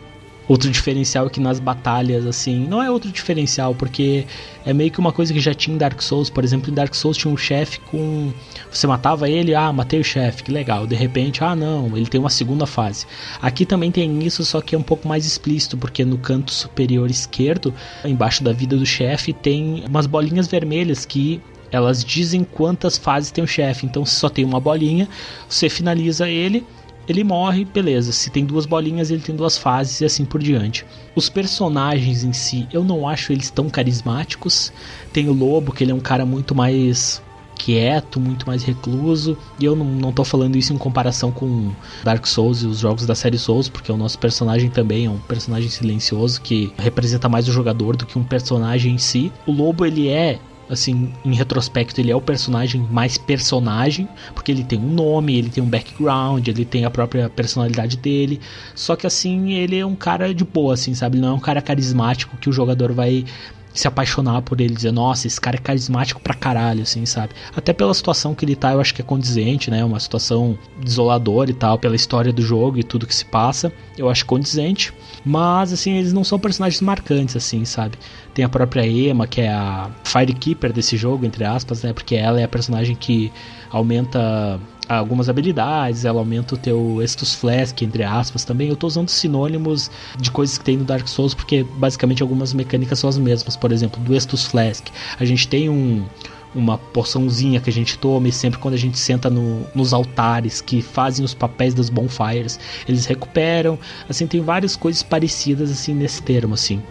Outro 0.51 0.69
diferencial 0.69 1.29
é 1.29 1.31
que 1.31 1.39
nas 1.39 1.61
batalhas, 1.61 2.27
assim, 2.27 2.67
não 2.67 2.83
é 2.83 2.91
outro 2.91 3.11
diferencial, 3.13 3.73
porque 3.73 4.27
é 4.67 4.73
meio 4.73 4.91
que 4.91 4.99
uma 4.99 5.13
coisa 5.13 5.33
que 5.33 5.39
já 5.39 5.55
tinha 5.55 5.77
em 5.77 5.79
Dark 5.79 6.03
Souls. 6.03 6.29
Por 6.29 6.43
exemplo, 6.43 6.73
em 6.73 6.75
Dark 6.75 6.93
Souls 6.93 7.17
tinha 7.17 7.33
um 7.33 7.37
chefe 7.37 7.79
com. 7.83 8.33
Você 8.69 8.85
matava 8.85 9.31
ele, 9.31 9.55
ah, 9.55 9.73
matei 9.73 10.01
o 10.01 10.05
chefe, 10.05 10.43
que 10.43 10.51
legal. 10.51 10.89
De 10.89 10.97
repente, 10.97 11.45
ah, 11.45 11.55
não, 11.55 11.97
ele 11.97 12.07
tem 12.07 12.21
uma 12.21 12.29
segunda 12.29 12.67
fase. 12.67 13.07
Aqui 13.41 13.65
também 13.65 13.93
tem 13.93 14.25
isso, 14.25 14.45
só 14.45 14.61
que 14.61 14.75
é 14.75 14.79
um 14.79 14.83
pouco 14.83 15.07
mais 15.07 15.25
explícito, 15.25 15.79
porque 15.79 16.05
no 16.05 16.19
canto 16.19 16.53
superior 16.53 17.09
esquerdo, 17.09 17.73
embaixo 18.05 18.43
da 18.43 18.53
vida 18.53 18.77
do 18.77 18.85
chefe, 18.85 19.33
tem 19.33 19.85
umas 19.89 20.07
bolinhas 20.09 20.49
vermelhas 20.49 21.07
que 21.07 21.41
elas 21.71 22.05
dizem 22.05 22.45
quantas 22.45 22.99
fases 22.99 23.31
tem 23.31 23.43
o 23.43 23.47
chefe. 23.47 23.87
Então, 23.87 24.05
se 24.05 24.15
só 24.15 24.29
tem 24.29 24.45
uma 24.45 24.61
bolinha, 24.61 25.09
você 25.49 25.69
finaliza 25.69 26.29
ele, 26.29 26.67
ele 27.09 27.25
morre, 27.25 27.65
beleza. 27.65 28.13
Se 28.13 28.31
tem 28.31 28.45
duas 28.45 28.67
bolinhas, 28.67 29.11
ele 29.11 29.21
tem 29.21 29.35
duas 29.35 29.59
fases 29.59 30.01
e 30.01 30.05
assim 30.05 30.25
por 30.25 30.41
diante. 30.41 30.87
Os 31.15 31.29
personagens 31.29 32.23
em 32.23 32.33
si, 32.33 32.69
eu 32.73 32.85
não 32.85 33.09
acho 33.09 33.33
eles 33.33 33.51
tão 33.51 33.69
carismáticos. 33.69 34.73
Tem 35.13 35.29
o 35.29 35.33
Lobo, 35.33 35.73
que 35.73 35.83
ele 35.83 35.93
é 35.93 35.95
um 35.95 36.01
cara 36.01 36.25
muito 36.25 36.55
mais 36.55 37.21
quieto, 37.57 38.19
muito 38.19 38.47
mais 38.47 38.63
recluso. 38.63 39.37
E 39.59 39.65
eu 39.65 39.77
não, 39.77 39.85
não 39.85 40.13
tô 40.13 40.25
falando 40.25 40.57
isso 40.57 40.73
em 40.73 40.79
comparação 40.79 41.31
com 41.31 41.73
Dark 42.03 42.27
Souls 42.27 42.63
e 42.63 42.67
os 42.67 42.79
jogos 42.79 43.07
da 43.07 43.15
série 43.15 43.39
Souls, 43.39 43.69
porque 43.69 43.93
o 43.93 43.97
nosso 43.97 44.19
personagem 44.19 44.71
também 44.71 45.07
é 45.07 45.11
um 45.11 45.19
personagem 45.19 45.69
silencioso 45.69 46.41
que 46.41 46.73
representa 46.79 47.29
mais 47.29 47.49
o 47.49 47.53
jogador 47.53 47.97
do 47.97 48.07
que 48.07 48.19
um 48.19 48.25
personagem 48.25 48.95
em 48.95 48.99
si. 48.99 49.33
O 49.47 49.53
Lobo, 49.53 49.85
ele 49.85 50.09
é 50.09 50.39
assim, 50.71 51.13
em 51.25 51.35
retrospecto, 51.35 52.01
ele 52.01 52.11
é 52.11 52.17
o 52.17 52.21
personagem 52.21 52.81
mais 52.91 53.19
personagem, 53.19 54.09
porque 54.35 54.53
ele 54.53 54.63
tem 54.63 54.79
um 54.79 54.93
nome, 54.93 55.37
ele 55.37 55.51
tem 55.51 55.63
um 55.63 55.69
background, 55.69 56.47
ele 56.47 56.65
tem 56.65 56.85
a 56.85 56.91
própria 56.91 57.29
personalidade 57.29 57.97
dele. 57.97 58.41
Só 58.75 58.95
que 58.95 59.07
assim, 59.07 59.53
ele 59.53 59.77
é 59.77 59.85
um 59.85 59.97
cara 59.97 60.33
de 60.33 60.45
boa, 60.45 60.75
assim, 60.75 60.95
sabe? 60.95 61.17
Ele 61.17 61.23
não 61.23 61.33
é 61.33 61.37
um 61.37 61.41
cara 61.41 61.61
carismático 61.61 62.37
que 62.37 62.49
o 62.49 62.53
jogador 62.53 62.93
vai 62.93 63.25
se 63.73 63.87
apaixonar 63.87 64.43
por 64.43 64.61
ele, 64.61 64.75
dizer, 64.75 64.93
nossa, 64.93 65.27
esse 65.27 65.41
cara 65.41 65.57
é 65.57 65.61
carismático 65.61 66.21
pra 66.21 66.35
caralho, 66.35 66.83
assim, 66.83 67.07
sabe? 67.07 67.35
Até 67.57 67.73
pela 67.73 67.95
situação 67.95 68.35
que 68.35 68.45
ele 68.45 68.57
tá, 68.57 68.73
eu 68.73 68.81
acho 68.81 68.95
que 68.95 69.01
é 69.01 69.05
condizente, 69.05 69.71
né? 69.71 69.85
Uma 69.85 70.01
situação 70.01 70.59
desoladora 70.83 71.51
e 71.51 71.55
tal, 71.55 71.79
pela 71.79 71.95
história 71.95 72.33
do 72.33 72.43
jogo 72.43 72.79
e 72.79 72.83
tudo 72.83 73.07
que 73.07 73.15
se 73.15 73.25
passa, 73.25 73.73
eu 73.97 74.09
acho 74.09 74.27
condizente. 74.27 74.93
Mas, 75.25 75.73
assim, 75.73 75.93
eles 75.93 76.13
não 76.13 76.25
são 76.25 76.39
personagens 76.39 76.81
marcantes, 76.81 77.37
assim, 77.37 77.65
sabe? 77.65 77.97
Tem 78.35 78.45
a 78.45 78.49
própria 78.49 78.87
Emma, 78.87 79.27
que 79.27 79.41
é 79.41 79.53
a 79.53 79.91
Firekeeper 80.05 80.73
desse 80.73 80.97
jogo, 80.97 81.25
entre 81.25 81.45
aspas, 81.45 81.83
né? 81.83 81.93
Porque 81.93 82.17
ela 82.17 82.41
é 82.41 82.45
a 82.45 82.49
personagem 82.49 82.97
que 82.97 83.33
aumenta 83.71 84.59
algumas 84.99 85.29
habilidades, 85.29 86.05
ela 86.05 86.19
aumenta 86.19 86.55
o 86.55 86.59
teu 86.59 87.01
Estus 87.03 87.35
Flask, 87.35 87.81
entre 87.83 88.03
aspas, 88.03 88.45
também. 88.45 88.69
Eu 88.69 88.77
tô 88.77 88.87
usando 88.87 89.09
sinônimos 89.09 89.91
de 90.19 90.31
coisas 90.31 90.59
que 90.59 90.65
tem 90.65 90.77
no 90.77 90.85
Dark 90.85 91.07
Souls, 91.07 91.35
porque 91.35 91.65
basicamente 91.77 92.23
algumas 92.23 92.53
mecânicas 92.53 92.99
são 92.99 93.09
as 93.09 93.19
mesmas. 93.19 93.57
Por 93.57 93.73
exemplo, 93.73 94.03
do 94.03 94.15
Estus 94.15 94.45
Flask, 94.45 94.87
a 95.19 95.25
gente 95.25 95.49
tem 95.49 95.69
um 95.69 96.05
uma 96.53 96.77
porçãozinha 96.77 97.61
que 97.61 97.71
a 97.71 97.73
gente 97.73 97.97
toma 97.97 98.27
e 98.27 98.33
sempre 98.33 98.59
quando 98.59 98.75
a 98.75 98.77
gente 98.77 98.99
senta 98.99 99.31
no, 99.31 99.65
nos 99.73 99.93
altares 99.93 100.61
que 100.61 100.83
fazem 100.83 101.25
os 101.25 101.33
papéis 101.33 101.75
das 101.75 101.89
bonfires, 101.89 102.59
eles 102.89 103.07
recuperam. 103.07 103.79
Assim, 104.09 104.27
tem 104.27 104.41
várias 104.41 104.75
coisas 104.75 105.01
parecidas 105.01 105.71
assim 105.71 105.95
nesse 105.95 106.21
termo 106.23 106.55
assim. 106.55 106.83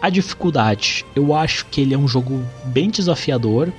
A 0.00 0.10
dificuldade, 0.10 1.04
eu 1.14 1.34
acho 1.34 1.66
que 1.66 1.80
ele 1.80 1.94
é 1.94 1.98
um 1.98 2.06
jogo 2.06 2.44
bem 2.66 2.90
desafiador 2.90 3.72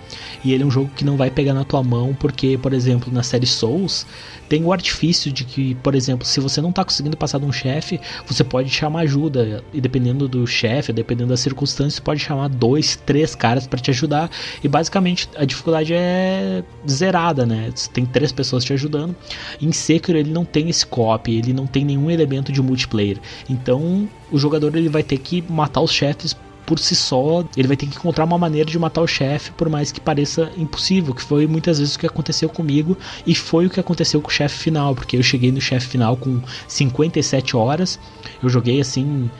e 0.44 0.52
ele 0.52 0.64
é 0.64 0.66
um 0.66 0.72
jogo 0.72 0.90
que 0.96 1.06
não 1.06 1.16
vai 1.16 1.30
pegar 1.30 1.54
na 1.54 1.64
tua 1.64 1.84
mão, 1.84 2.16
porque, 2.20 2.58
por 2.58 2.74
exemplo, 2.74 3.14
na 3.14 3.22
série 3.22 3.46
Souls, 3.46 4.06
tem 4.50 4.64
o 4.64 4.72
artifício 4.72 5.32
de 5.32 5.44
que, 5.44 5.76
por 5.76 5.94
exemplo, 5.94 6.26
se 6.26 6.40
você 6.40 6.62
não 6.62 6.70
está 6.70 6.84
conseguindo 6.84 7.18
passar 7.18 7.40
de 7.40 7.46
um 7.46 7.52
chefe, 7.52 8.00
você 8.26 8.44
pode 8.44 8.70
chamar 8.70 9.02
ajuda. 9.02 9.64
E 9.74 9.82
dependendo 9.82 10.28
do 10.28 10.48
chefe, 10.48 10.94
dependendo 10.94 11.30
das 11.30 11.40
circunstâncias, 11.40 11.96
você 11.96 12.02
pode 12.02 12.20
chamar 12.20 12.48
dois, 12.48 12.96
três 12.96 13.36
caras 13.36 13.68
para 13.68 13.80
te 13.80 13.92
ajudar. 13.92 14.30
E 14.64 14.68
basicamente 14.68 15.30
a 15.36 15.46
dificuldade 15.46 15.94
é 15.94 16.64
zerada, 16.90 17.46
né? 17.46 17.72
Tem 17.94 18.06
três 18.06 18.32
pessoas 18.32 18.64
te 18.64 18.74
ajudando. 18.74 19.16
Em 19.62 19.72
Sekiro 19.72 20.18
ele 20.18 20.32
não 20.32 20.46
tem 20.46 20.70
esse 20.70 20.86
copy, 20.86 21.36
ele 21.38 21.54
não 21.54 21.68
tem 21.68 21.84
nenhum 21.84 22.10
elemento 22.10 22.52
de 22.52 22.62
multiplayer. 22.62 23.18
Então 23.50 24.08
o 24.32 24.38
jogador 24.38 24.76
ele 24.76 24.90
vai 24.90 25.04
ter 25.04 25.18
que 25.18 25.44
matar 25.50 25.82
os 25.82 25.92
chefes 25.92 26.36
por 26.68 26.80
si 26.80 26.98
só, 26.98 27.46
ele 27.56 27.66
vai 27.66 27.78
ter 27.78 27.86
que 27.86 27.96
encontrar 27.96 28.26
uma 28.26 28.38
maneira 28.38 28.70
de 28.70 28.78
matar 28.78 29.02
o 29.02 29.08
chefe, 29.08 29.52
por 29.52 29.70
mais 29.70 29.90
que 29.90 30.02
pareça 30.02 30.52
impossível, 30.58 31.14
que 31.14 31.22
foi 31.22 31.48
muitas 31.48 31.80
vezes 31.80 31.96
o 31.96 32.00
que 32.00 32.06
aconteceu 32.06 32.50
comigo 32.50 32.98
e 33.26 33.34
foi 33.34 33.68
o 33.68 33.70
que 33.70 33.80
aconteceu 33.80 34.20
com 34.20 34.28
o 34.28 34.32
chefe 34.32 34.58
final, 34.58 34.94
porque 34.94 35.16
eu 35.16 35.24
cheguei 35.24 35.50
no 35.50 35.62
chefe 35.62 35.88
final 35.88 36.18
com 36.18 36.42
57 36.68 37.56
horas, 37.56 37.98
eu 38.44 38.50
joguei 38.50 38.82
assim 38.82 39.32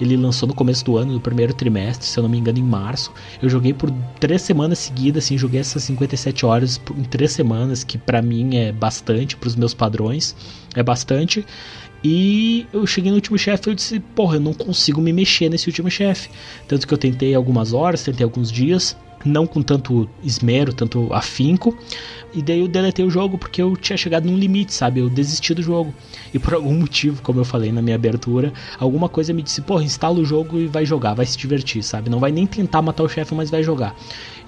ele 0.00 0.16
lançou 0.16 0.48
no 0.48 0.54
começo 0.54 0.84
do 0.84 0.96
ano, 0.96 1.12
no 1.12 1.20
primeiro 1.20 1.52
trimestre, 1.52 2.06
se 2.06 2.18
eu 2.18 2.22
não 2.22 2.30
me 2.30 2.38
engano, 2.38 2.58
em 2.58 2.62
março. 2.62 3.12
Eu 3.42 3.48
joguei 3.48 3.72
por 3.72 3.90
três 4.20 4.42
semanas 4.42 4.78
seguidas, 4.78 5.24
assim, 5.24 5.36
joguei 5.36 5.60
essas 5.60 5.82
57 5.84 6.46
horas 6.46 6.80
em 6.96 7.04
três 7.04 7.32
semanas, 7.32 7.82
que 7.84 7.98
para 7.98 8.22
mim 8.22 8.56
é 8.56 8.72
bastante, 8.72 9.36
para 9.36 9.48
os 9.48 9.56
meus 9.56 9.74
padrões, 9.74 10.36
é 10.74 10.82
bastante. 10.82 11.44
E 12.02 12.66
eu 12.72 12.86
cheguei 12.86 13.10
no 13.10 13.16
último 13.16 13.36
chefe 13.36 13.68
e 13.68 13.70
eu 13.70 13.74
disse, 13.74 14.00
porra, 14.00 14.36
eu 14.36 14.40
não 14.40 14.54
consigo 14.54 15.00
me 15.00 15.12
mexer 15.12 15.48
nesse 15.48 15.66
último 15.68 15.90
chefe. 15.90 16.30
Tanto 16.68 16.86
que 16.86 16.94
eu 16.94 16.98
tentei 16.98 17.34
algumas 17.34 17.72
horas, 17.72 18.04
tentei 18.04 18.22
alguns 18.22 18.52
dias, 18.52 18.96
não 19.24 19.46
com 19.46 19.62
tanto 19.62 20.08
esmero, 20.22 20.72
tanto 20.72 21.12
afinco. 21.12 21.76
E 22.34 22.42
daí 22.42 22.60
eu 22.60 22.68
deletei 22.68 23.04
o 23.04 23.10
jogo 23.10 23.38
porque 23.38 23.60
eu 23.60 23.76
tinha 23.76 23.96
chegado 23.96 24.26
num 24.26 24.36
limite, 24.36 24.74
sabe? 24.74 25.00
Eu 25.00 25.08
desisti 25.08 25.54
do 25.54 25.62
jogo. 25.62 25.94
E 26.32 26.38
por 26.38 26.54
algum 26.54 26.74
motivo, 26.74 27.22
como 27.22 27.40
eu 27.40 27.44
falei 27.44 27.72
na 27.72 27.80
minha 27.80 27.96
abertura, 27.96 28.52
alguma 28.78 29.08
coisa 29.08 29.32
me 29.32 29.42
disse, 29.42 29.62
porra, 29.62 29.82
instala 29.82 30.18
o 30.18 30.24
jogo 30.24 30.58
e 30.58 30.66
vai 30.66 30.84
jogar, 30.84 31.14
vai 31.14 31.26
se 31.26 31.36
divertir, 31.36 31.82
sabe? 31.82 32.10
Não 32.10 32.20
vai 32.20 32.30
nem 32.30 32.46
tentar 32.46 32.82
matar 32.82 33.02
o 33.02 33.08
chefe, 33.08 33.34
mas 33.34 33.50
vai 33.50 33.62
jogar. 33.62 33.96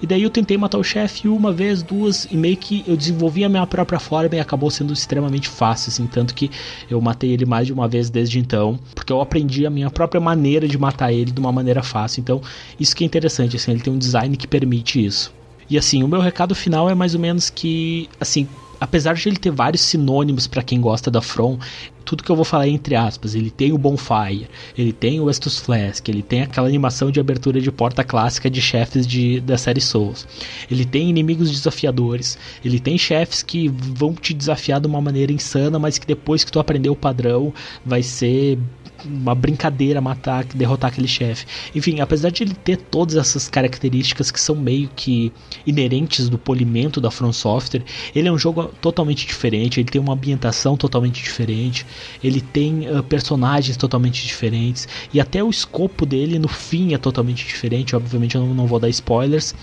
E 0.01 0.07
daí 0.07 0.23
eu 0.23 0.31
tentei 0.31 0.57
matar 0.57 0.79
o 0.79 0.83
chefe 0.83 1.27
uma 1.27 1.51
vez, 1.51 1.83
duas, 1.83 2.27
e 2.31 2.35
meio 2.35 2.57
que 2.57 2.83
eu 2.87 2.97
desenvolvi 2.97 3.43
a 3.43 3.49
minha 3.49 3.67
própria 3.67 3.99
forma 3.99 4.35
e 4.35 4.39
acabou 4.39 4.71
sendo 4.71 4.91
extremamente 4.91 5.47
fácil, 5.47 5.89
assim, 5.89 6.07
tanto 6.07 6.33
que 6.33 6.49
eu 6.89 6.99
matei 6.99 7.31
ele 7.31 7.45
mais 7.45 7.67
de 7.67 7.73
uma 7.73 7.87
vez 7.87 8.09
desde 8.09 8.39
então, 8.39 8.79
porque 8.95 9.13
eu 9.13 9.21
aprendi 9.21 9.63
a 9.63 9.69
minha 9.69 9.91
própria 9.91 10.19
maneira 10.19 10.67
de 10.67 10.75
matar 10.75 11.13
ele 11.13 11.29
de 11.29 11.39
uma 11.39 11.51
maneira 11.51 11.83
fácil. 11.83 12.19
Então, 12.19 12.41
isso 12.79 12.95
que 12.95 13.03
é 13.03 13.07
interessante, 13.07 13.55
assim, 13.55 13.71
ele 13.71 13.81
tem 13.81 13.93
um 13.93 13.97
design 13.97 14.35
que 14.35 14.47
permite 14.61 15.03
isso. 15.03 15.33
E 15.69 15.77
assim, 15.77 16.03
o 16.03 16.07
meu 16.07 16.19
recado 16.19 16.53
final 16.53 16.89
é 16.89 16.93
mais 16.93 17.15
ou 17.15 17.19
menos 17.19 17.49
que, 17.49 18.09
assim, 18.19 18.47
apesar 18.79 19.15
de 19.15 19.27
ele 19.27 19.37
ter 19.37 19.51
vários 19.51 19.81
sinônimos 19.81 20.45
para 20.45 20.61
quem 20.61 20.79
gosta 20.79 21.09
da 21.09 21.21
From, 21.21 21.57
tudo 22.03 22.23
que 22.23 22.29
eu 22.29 22.35
vou 22.35 22.43
falar 22.43 22.67
é 22.67 22.69
entre 22.69 22.95
aspas. 22.95 23.33
Ele 23.33 23.49
tem 23.49 23.71
o 23.71 23.77
Bonfire, 23.77 24.49
ele 24.77 24.91
tem 24.91 25.19
o 25.19 25.29
Estus 25.29 25.59
Flask, 25.59 26.07
ele 26.09 26.21
tem 26.21 26.41
aquela 26.41 26.67
animação 26.67 27.09
de 27.09 27.19
abertura 27.19 27.61
de 27.61 27.71
porta 27.71 28.03
clássica 28.03 28.49
de 28.49 28.61
chefes 28.61 29.07
de, 29.07 29.39
da 29.39 29.57
série 29.57 29.81
Souls. 29.81 30.27
Ele 30.69 30.83
tem 30.83 31.09
inimigos 31.09 31.49
desafiadores, 31.49 32.37
ele 32.63 32.79
tem 32.79 32.97
chefes 32.97 33.41
que 33.41 33.69
vão 33.69 34.13
te 34.13 34.33
desafiar 34.33 34.79
de 34.79 34.87
uma 34.87 35.01
maneira 35.01 35.31
insana, 35.31 35.79
mas 35.79 35.97
que 35.97 36.05
depois 36.05 36.43
que 36.43 36.51
tu 36.51 36.59
aprender 36.59 36.89
o 36.89 36.95
padrão 36.95 37.53
vai 37.85 38.03
ser 38.03 38.59
uma 39.05 39.35
brincadeira 39.35 40.01
matar, 40.01 40.43
derrotar 40.45 40.91
aquele 40.91 41.07
chefe. 41.07 41.45
Enfim, 41.75 41.99
apesar 41.99 42.29
de 42.29 42.43
ele 42.43 42.53
ter 42.53 42.77
todas 42.77 43.15
essas 43.15 43.47
características 43.47 44.31
que 44.31 44.39
são 44.39 44.55
meio 44.55 44.89
que 44.95 45.31
inerentes 45.65 46.29
do 46.29 46.37
polimento 46.37 46.99
da 46.99 47.11
From 47.11 47.33
Software, 47.33 47.83
ele 48.15 48.27
é 48.27 48.31
um 48.31 48.37
jogo 48.37 48.65
totalmente 48.81 49.25
diferente, 49.25 49.79
ele 49.79 49.89
tem 49.89 50.01
uma 50.01 50.13
ambientação 50.13 50.75
totalmente 50.75 51.21
diferente, 51.23 51.85
ele 52.23 52.41
tem 52.41 52.89
uh, 52.89 53.03
personagens 53.03 53.77
totalmente 53.77 54.25
diferentes 54.25 54.87
e 55.13 55.19
até 55.19 55.43
o 55.43 55.49
escopo 55.49 56.05
dele 56.05 56.39
no 56.39 56.47
fim 56.47 56.93
é 56.93 56.97
totalmente 56.97 57.45
diferente. 57.45 57.95
Obviamente 57.95 58.35
eu 58.35 58.41
não, 58.41 58.53
não 58.53 58.67
vou 58.67 58.79
dar 58.79 58.89
spoilers, 58.89 59.53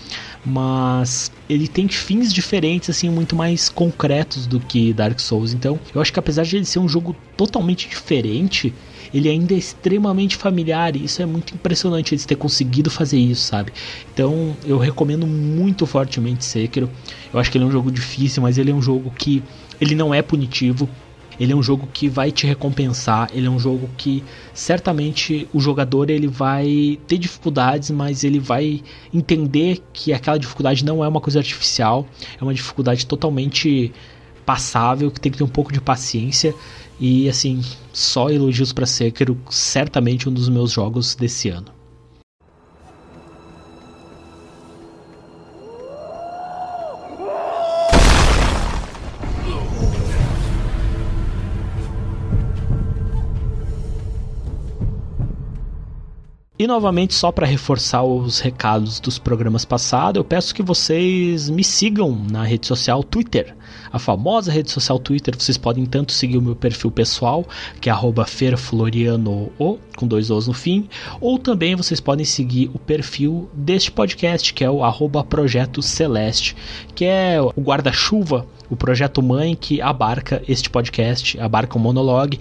mas 0.45 1.31
ele 1.49 1.67
tem 1.67 1.87
fins 1.87 2.31
diferentes, 2.31 2.89
assim, 2.89 3.09
muito 3.09 3.35
mais 3.35 3.69
concretos 3.69 4.45
do 4.45 4.59
que 4.59 4.93
Dark 4.93 5.19
Souls. 5.19 5.53
Então, 5.53 5.79
eu 5.93 6.01
acho 6.01 6.13
que 6.13 6.19
apesar 6.19 6.43
de 6.43 6.57
ele 6.57 6.65
ser 6.65 6.79
um 6.79 6.87
jogo 6.87 7.15
totalmente 7.35 7.89
diferente, 7.89 8.73
ele 9.13 9.29
ainda 9.29 9.53
é 9.53 9.57
extremamente 9.57 10.35
familiar 10.35 10.95
e 10.95 11.03
isso 11.05 11.21
é 11.21 11.25
muito 11.25 11.53
impressionante 11.53 12.13
eles 12.13 12.25
ter 12.25 12.35
conseguido 12.35 12.89
fazer 12.89 13.17
isso, 13.17 13.43
sabe? 13.43 13.71
Então 14.13 14.55
eu 14.65 14.77
recomendo 14.77 15.25
muito 15.25 15.85
fortemente 15.85 16.45
Sekiro. 16.45 16.89
Eu 17.33 17.39
acho 17.39 17.51
que 17.51 17.57
ele 17.57 17.65
é 17.65 17.67
um 17.67 17.71
jogo 17.71 17.91
difícil, 17.91 18.41
mas 18.41 18.57
ele 18.57 18.71
é 18.71 18.73
um 18.73 18.81
jogo 18.81 19.11
que 19.17 19.43
ele 19.79 19.95
não 19.95 20.13
é 20.13 20.21
punitivo. 20.21 20.89
Ele 21.39 21.53
é 21.53 21.55
um 21.55 21.63
jogo 21.63 21.87
que 21.93 22.09
vai 22.09 22.33
te 22.33 22.45
recompensar, 22.45 23.29
ele 23.33 23.47
é 23.47 23.49
um 23.49 23.57
jogo 23.57 23.89
que 23.97 24.21
certamente 24.53 25.47
o 25.53 25.59
jogador 25.61 26.09
ele 26.09 26.27
vai 26.27 26.99
ter 27.07 27.17
dificuldades, 27.17 27.89
mas 27.91 28.25
ele 28.25 28.39
vai 28.39 28.81
entender 29.13 29.81
que 29.93 30.11
aquela 30.11 30.37
dificuldade 30.37 30.83
não 30.83 31.01
é 31.01 31.07
uma 31.07 31.21
coisa 31.21 31.39
artificial, 31.39 32.05
é 32.37 32.43
uma 32.43 32.53
dificuldade 32.53 33.05
totalmente 33.05 33.93
passável, 34.45 35.09
que 35.09 35.21
tem 35.21 35.31
que 35.31 35.37
ter 35.37 35.43
um 35.45 35.47
pouco 35.47 35.71
de 35.71 35.79
paciência 35.79 36.53
e 36.99 37.29
assim, 37.29 37.61
só 37.93 38.29
elogios 38.29 38.73
para 38.73 38.85
Sekiro, 38.85 39.37
certamente 39.49 40.27
um 40.27 40.33
dos 40.33 40.49
meus 40.49 40.71
jogos 40.71 41.15
desse 41.15 41.49
ano. 41.49 41.78
E 56.61 56.67
novamente, 56.67 57.13
só 57.13 57.31
para 57.31 57.47
reforçar 57.47 58.03
os 58.03 58.41
recados 58.41 58.99
dos 58.99 59.17
programas 59.17 59.63
passados, 59.63 60.19
eu 60.19 60.25
peço 60.25 60.53
que 60.53 60.61
vocês 60.61 61.49
me 61.49 61.63
sigam 61.63 62.21
na 62.29 62.43
rede 62.43 62.67
social 62.67 63.01
Twitter 63.01 63.55
a 63.91 63.97
famosa 63.97 64.51
rede 64.51 64.69
social 64.69 64.99
Twitter. 64.99 65.35
Vocês 65.37 65.57
podem 65.57 65.85
tanto 65.85 66.11
seguir 66.11 66.37
o 66.37 66.41
meu 66.41 66.57
perfil 66.57 66.91
pessoal, 66.91 67.45
que 67.79 67.89
é 67.89 67.93
ferfloriano, 68.27 69.49
com 69.95 70.05
dois 70.05 70.29
O's 70.29 70.47
no 70.47 70.53
fim, 70.53 70.89
ou 71.21 71.39
também 71.39 71.75
vocês 71.75 72.01
podem 72.01 72.25
seguir 72.25 72.69
o 72.73 72.79
perfil 72.79 73.49
deste 73.53 73.89
podcast, 73.89 74.53
que 74.53 74.63
é 74.63 74.69
o 74.69 74.81
Projeto 75.29 75.81
Celeste, 75.81 76.57
que 76.93 77.05
é 77.05 77.41
o 77.41 77.61
guarda-chuva, 77.61 78.45
o 78.69 78.75
projeto 78.75 79.21
mãe 79.21 79.55
que 79.55 79.81
abarca 79.81 80.43
este 80.45 80.69
podcast, 80.69 81.39
abarca 81.39 81.77
o 81.77 81.79
monologue, 81.79 82.37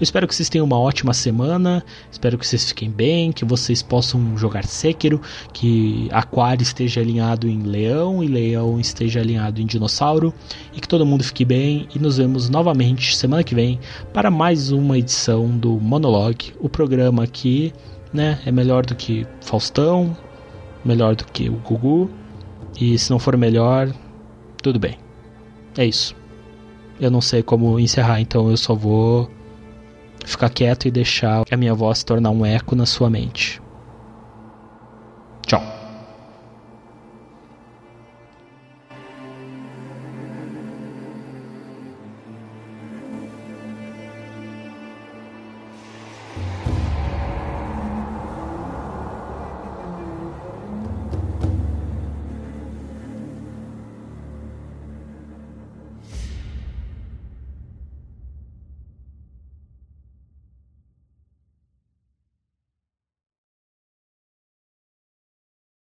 Eu 0.00 0.02
espero 0.02 0.26
que 0.26 0.34
vocês 0.34 0.48
tenham 0.48 0.64
uma 0.64 0.78
ótima 0.78 1.12
semana, 1.12 1.84
espero 2.10 2.38
que 2.38 2.46
vocês 2.46 2.64
fiquem 2.66 2.88
bem, 2.88 3.30
que 3.30 3.44
vocês 3.44 3.82
possam 3.82 4.38
jogar 4.38 4.64
Sekiro, 4.64 5.20
que 5.52 6.08
Aquário 6.12 6.62
esteja 6.62 7.00
alinhado 7.00 7.46
em 7.46 7.62
Leão 7.62 8.24
e 8.24 8.28
Leão 8.28 8.80
esteja 8.80 9.20
alinhado 9.20 9.60
em 9.60 9.66
Dinossauro 9.66 10.32
e 10.72 10.80
que 10.80 10.88
todo 10.88 11.04
mundo 11.04 11.24
fique 11.24 11.44
bem 11.44 11.88
e 11.94 11.98
nos 11.98 12.16
vemos 12.16 12.48
novamente 12.48 13.14
semana 13.14 13.44
que 13.44 13.54
vem 13.54 13.78
para 14.14 14.30
mais 14.30 14.70
uma 14.70 14.96
edição 14.96 15.50
do 15.50 15.72
Monologue, 15.72 16.54
o 16.58 16.68
programa 16.68 17.26
que 17.26 17.74
né, 18.12 18.38
é 18.46 18.52
melhor 18.52 18.86
do 18.86 18.94
que 18.94 19.26
Faustão, 19.40 20.16
melhor 20.88 21.14
do 21.14 21.24
que 21.26 21.48
o 21.48 21.54
Gugu 21.56 22.10
e 22.80 22.98
se 22.98 23.10
não 23.10 23.18
for 23.18 23.36
melhor, 23.36 23.92
tudo 24.62 24.78
bem. 24.78 24.98
É 25.76 25.84
isso. 25.84 26.16
Eu 26.98 27.10
não 27.10 27.20
sei 27.20 27.42
como 27.42 27.78
encerrar, 27.78 28.20
então 28.20 28.50
eu 28.50 28.56
só 28.56 28.74
vou 28.74 29.30
ficar 30.24 30.50
quieto 30.50 30.86
e 30.86 30.90
deixar 30.90 31.44
a 31.48 31.56
minha 31.56 31.74
voz 31.74 31.98
se 31.98 32.04
tornar 32.04 32.30
um 32.30 32.44
eco 32.44 32.74
na 32.74 32.86
sua 32.86 33.08
mente. 33.08 33.60